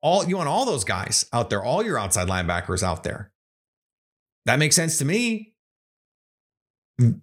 all 0.00 0.24
you 0.24 0.38
want 0.38 0.48
all 0.48 0.64
those 0.64 0.84
guys 0.84 1.26
out 1.30 1.50
there, 1.50 1.62
all 1.62 1.84
your 1.84 1.98
outside 1.98 2.26
linebackers 2.26 2.82
out 2.82 3.04
there. 3.04 3.32
That 4.46 4.58
makes 4.58 4.76
sense 4.76 4.96
to 4.96 5.04
me. 5.04 5.52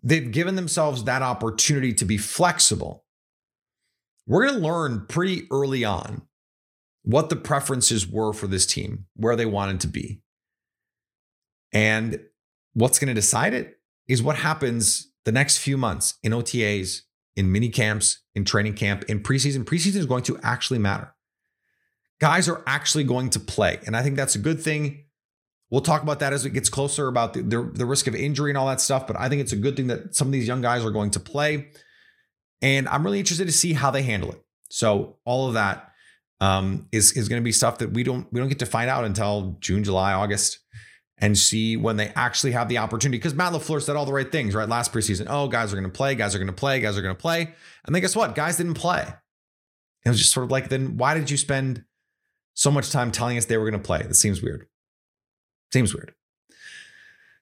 They've 0.04 0.32
given 0.32 0.54
themselves 0.54 1.06
that 1.06 1.24
opportunity 1.24 1.95
to 1.95 2.06
be 2.06 2.19
flexible. 2.19 3.04
We're 4.28 4.45
going 4.45 4.62
to 4.62 4.67
learn 4.67 5.08
pretty 5.08 5.47
early 5.50 5.84
on 5.84 6.28
what 7.03 7.29
the 7.29 7.35
preferences 7.35 8.07
were 8.07 8.33
for 8.33 8.47
this 8.47 8.65
team, 8.65 9.05
where 9.15 9.35
they 9.35 9.45
wanted 9.45 9.79
to 9.81 9.87
be. 9.87 10.21
And 11.73 12.19
what's 12.73 12.99
going 12.99 13.07
to 13.07 13.13
decide 13.13 13.53
it 13.53 13.79
is 14.07 14.21
what 14.21 14.37
happens 14.37 15.11
the 15.25 15.31
next 15.31 15.57
few 15.59 15.77
months 15.77 16.15
in 16.23 16.31
OTAs, 16.31 17.01
in 17.35 17.51
mini 17.51 17.69
camps, 17.69 18.21
in 18.35 18.45
training 18.45 18.73
camp, 18.73 19.03
in 19.07 19.21
preseason. 19.21 19.63
Preseason 19.63 19.97
is 19.97 20.05
going 20.05 20.23
to 20.23 20.39
actually 20.43 20.79
matter. 20.79 21.13
Guys 22.19 22.47
are 22.47 22.63
actually 22.67 23.03
going 23.03 23.29
to 23.31 23.39
play. 23.39 23.79
And 23.85 23.95
I 23.95 24.03
think 24.03 24.15
that's 24.15 24.35
a 24.35 24.39
good 24.39 24.61
thing. 24.61 25.05
We'll 25.69 25.81
talk 25.81 26.03
about 26.03 26.19
that 26.19 26.33
as 26.33 26.45
it 26.45 26.51
gets 26.51 26.69
closer 26.69 27.07
about 27.07 27.33
the, 27.33 27.41
the, 27.41 27.71
the 27.73 27.85
risk 27.85 28.05
of 28.07 28.13
injury 28.13 28.51
and 28.51 28.57
all 28.57 28.67
that 28.67 28.81
stuff. 28.81 29.07
But 29.07 29.17
I 29.17 29.29
think 29.29 29.41
it's 29.41 29.53
a 29.53 29.57
good 29.57 29.75
thing 29.75 29.87
that 29.87 30.15
some 30.15 30.27
of 30.27 30.33
these 30.33 30.47
young 30.47 30.61
guys 30.61 30.83
are 30.83 30.91
going 30.91 31.11
to 31.11 31.19
play. 31.19 31.69
And 32.61 32.87
I'm 32.89 33.03
really 33.03 33.19
interested 33.19 33.45
to 33.45 33.53
see 33.53 33.73
how 33.73 33.89
they 33.89 34.03
handle 34.03 34.31
it. 34.31 34.43
So 34.69 35.17
all 35.25 35.47
of 35.47 35.53
that 35.55 35.90
um, 36.41 36.88
is 36.91 37.13
is 37.13 37.30
going 37.30 37.41
to 37.41 37.43
be 37.43 37.54
stuff 37.54 37.77
that 37.77 37.93
we 37.93 38.04
don't 38.04 38.27
we 38.34 38.39
don't 38.41 38.49
get 38.49 38.60
to 38.60 38.65
find 38.65 38.89
out 38.89 39.06
until 39.06 39.56
June, 39.62 39.84
July, 39.86 40.12
August 40.12 40.60
and 41.21 41.38
see 41.38 41.77
when 41.77 41.97
they 41.97 42.08
actually 42.15 42.51
have 42.51 42.67
the 42.67 42.80
opportunity. 42.80 43.19
Because 43.19 43.36
Matt 43.36 43.54
LaFleur 43.54 43.82
said 43.82 43.95
all 43.95 44.06
the 44.06 44.12
right 44.12 44.30
things, 44.30 44.56
right? 44.56 44.67
Last 44.67 44.91
preseason, 44.91 45.27
oh, 45.30 45.47
guys 45.47 45.71
are 45.71 45.75
going 45.75 45.89
to 45.89 45.95
play, 45.95 46.15
guys 46.15 46.34
are 46.34 46.39
going 46.39 46.47
to 46.47 46.54
play, 46.54 46.82
guys 46.82 46.97
are 46.97 47.01
going 47.01 47.15
to 47.15 47.21
play. 47.21 47.41
And 47.86 47.93
then 47.93 48.01
guess 48.01 48.15
what? 48.15 48.34
Guys 48.34 48.58
didn't 48.58 48.73
play. 48.73 49.06
It 50.04 50.10
was 50.10 50.17
just 50.17 50.34
sort 50.34 50.45
of 50.45 50.51
like, 50.51 50.69
then 50.69 50.97
why 50.97 51.13
did 51.13 51.30
you 51.30 51.38
spend 51.38 51.84
so 52.56 52.71
much 52.71 52.89
time 52.89 53.12
telling 53.12 53.38
us 53.38 53.45
they 53.45 53.58
were 53.58 53.69
going 53.69 53.80
to 53.80 53.86
play? 53.86 54.01
That 54.01 54.15
seems 54.15 54.41
weird. 54.41 54.65
Seems 55.71 55.93
weird. 55.93 56.13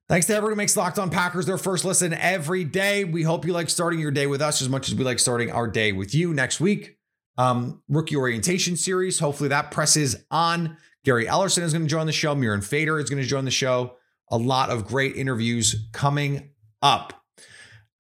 Thanks 0.10 0.28
to 0.28 0.36
everyone 0.36 0.54
who 0.54 0.58
makes 0.58 0.76
Locked 0.76 1.00
On 1.00 1.10
Packers 1.10 1.46
their 1.46 1.58
first 1.58 1.86
listen 1.86 2.14
every 2.14 2.66
day. 2.66 3.06
We 3.06 3.24
hope 3.24 3.46
you 3.46 3.54
like 3.54 3.70
starting 3.70 4.00
your 4.00 4.12
day 4.12 4.28
with 4.28 4.42
us 4.42 4.62
as 4.62 4.68
much 4.68 4.90
as 4.90 4.96
we 4.96 5.06
like 5.06 5.20
starting 5.20 5.52
our 5.52 5.68
day 5.68 5.94
with 5.94 6.14
you. 6.14 6.34
Next 6.34 6.60
week, 6.60 6.98
um, 7.40 7.82
rookie 7.88 8.18
orientation 8.18 8.76
series. 8.76 9.18
Hopefully 9.18 9.48
that 9.50 9.72
presses 9.72 10.26
on. 10.30 10.78
Gary 11.06 11.26
Ellerson 11.26 11.64
is 11.64 11.72
going 11.72 11.84
to 11.86 11.90
join 11.90 12.06
the 12.06 12.12
show. 12.12 12.36
Mirin 12.36 12.64
Fader 12.64 13.00
is 13.00 13.10
going 13.10 13.22
to 13.22 13.28
join 13.28 13.46
the 13.46 13.52
show. 13.52 13.96
A 14.30 14.38
lot 14.38 14.70
of 14.70 14.86
great 14.86 15.16
interviews 15.16 15.88
coming 15.94 16.50
up. 16.82 17.14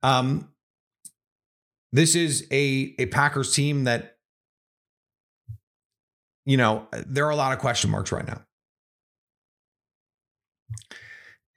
Um, 0.03 0.49
this 1.93 2.15
is 2.15 2.45
a, 2.51 2.93
a 2.99 3.05
Packers 3.07 3.53
team 3.53 3.85
that, 3.85 4.17
you 6.45 6.57
know, 6.57 6.87
there 7.07 7.25
are 7.25 7.31
a 7.31 7.35
lot 7.37 7.53
of 7.53 7.59
question 7.59 7.89
marks 7.89 8.11
right 8.11 8.27
now. 8.27 8.41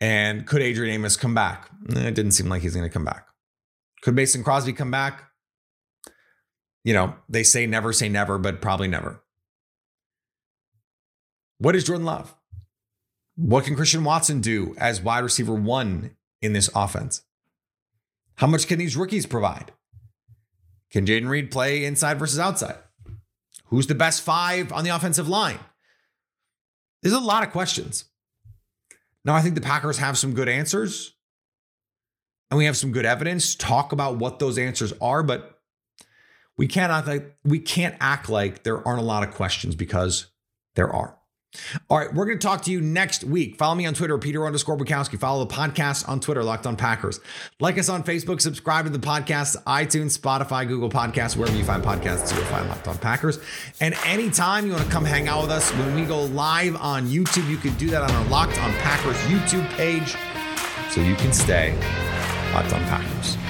And 0.01 0.47
could 0.47 0.63
Adrian 0.63 0.95
Amos 0.95 1.17
come 1.17 1.35
back? 1.35 1.69
Eh, 1.95 2.07
it 2.07 2.15
didn't 2.15 2.33
seem 2.33 2.49
like 2.49 2.63
he's 2.63 2.75
going 2.75 2.89
to 2.89 2.93
come 2.93 3.05
back. 3.05 3.27
Could 4.03 4.15
Mason 4.15 4.45
Crosby 4.45 4.73
come 4.73 4.93
back? 4.93 5.32
You 6.85 6.95
know, 6.95 7.15
they 7.29 7.43
say 7.43 7.67
never 7.67 7.93
say 7.93 8.09
never, 8.09 8.39
but 8.39 8.61
probably 8.61 8.89
never. 8.89 9.23
What 11.59 11.77
is 11.77 11.85
Jordan 11.85 12.05
Love? 12.05 12.35
What 13.37 13.65
can 13.65 13.77
Christian 13.77 14.05
Watson 14.05 14.41
do 14.41 14.75
as 14.79 15.01
wide 15.01 15.21
receiver 15.21 15.55
one 15.55 16.17
in 16.41 16.53
this 16.53 16.69
offense? 16.75 17.23
How 18.37 18.47
much 18.47 18.67
can 18.67 18.79
these 18.79 18.97
rookies 18.97 19.27
provide? 19.27 19.73
Can 20.91 21.07
Jayden 21.07 21.29
Reed 21.29 21.51
play 21.51 21.85
inside 21.85 22.19
versus 22.19 22.39
outside? 22.39 22.77
Who's 23.67 23.87
the 23.87 23.95
best 23.95 24.23
five 24.23 24.73
on 24.73 24.85
the 24.85 24.91
offensive 24.91 25.29
line? 25.29 25.61
There's 27.03 27.15
a 27.15 27.21
lot 27.21 27.43
of 27.43 27.53
questions. 27.53 28.05
Now, 29.25 29.35
I 29.35 29.41
think 29.41 29.55
the 29.55 29.61
Packers 29.61 29.99
have 29.99 30.19
some 30.19 30.35
good 30.35 30.49
answers 30.49 31.15
and 32.51 32.59
we 32.59 32.67
have 32.67 32.77
some 32.77 32.93
good 32.93 33.07
evidence. 33.07 33.55
Talk 33.55 33.93
about 33.93 34.19
what 34.19 34.39
those 34.39 34.59
answers 34.59 34.93
are, 35.01 35.23
but 35.23 35.62
we 36.59 36.67
cannot 36.67 37.07
like 37.07 37.37
we 37.45 37.59
can't 37.59 37.97
act 38.01 38.29
like 38.29 38.63
there 38.63 38.87
aren't 38.87 39.01
a 39.01 39.05
lot 39.05 39.27
of 39.27 39.35
questions 39.35 39.75
because 39.75 40.27
there 40.75 40.91
are. 40.91 41.19
All 41.91 41.99
right, 41.99 42.13
we're 42.15 42.25
going 42.25 42.39
to 42.39 42.47
talk 42.47 42.63
to 42.63 42.71
you 42.71 42.81
next 42.81 43.25
week. 43.25 43.57
Follow 43.57 43.75
me 43.75 43.85
on 43.85 43.93
Twitter, 43.93 44.17
Peter 44.17 44.47
underscore 44.47 44.77
Bukowski. 44.77 45.19
Follow 45.19 45.45
the 45.45 45.53
podcast 45.53 46.09
on 46.09 46.19
Twitter, 46.19 46.43
Locked 46.43 46.67
on 46.67 46.77
Packers. 46.77 47.21
Like 47.61 47.77
us 47.79 47.91
on 47.91 48.03
Facebook, 48.05 48.41
subscribe 48.41 48.87
to 48.87 48.91
the 48.91 48.99
podcast, 48.99 49.63
iTunes, 49.65 50.19
Spotify, 50.19 50.67
Google 50.67 50.89
Podcasts, 50.89 51.37
wherever 51.37 51.57
you 51.57 51.65
find 51.65 51.83
podcasts, 51.83 52.35
you'll 52.35 52.45
find 52.47 52.69
Locked 52.69 52.89
on 52.89 52.97
Packers. 52.99 53.39
And 53.81 53.95
anytime 54.07 54.65
you 54.67 54.73
want 54.73 54.85
to 54.85 54.91
come 54.91 55.05
hang 55.05 55.29
out 55.29 55.43
with 55.43 55.51
us 55.51 55.71
when 55.73 55.95
we 55.95 56.07
go 56.07 56.25
live 56.25 56.75
on 56.77 57.07
YouTube, 57.09 57.49
you 57.51 57.59
can 57.59 57.75
do 57.75 57.91
that 57.91 58.03
on 58.03 58.11
our 58.11 58.25
Locked 58.31 58.59
on 58.63 58.73
Packers 58.75 59.17
YouTube 59.25 59.69
page 59.75 60.17
so 60.91 61.03
you 61.03 61.15
can 61.17 61.35
stay 61.35 61.75
Locked 62.55 62.73
on 62.73 62.83
Packers. 62.85 63.42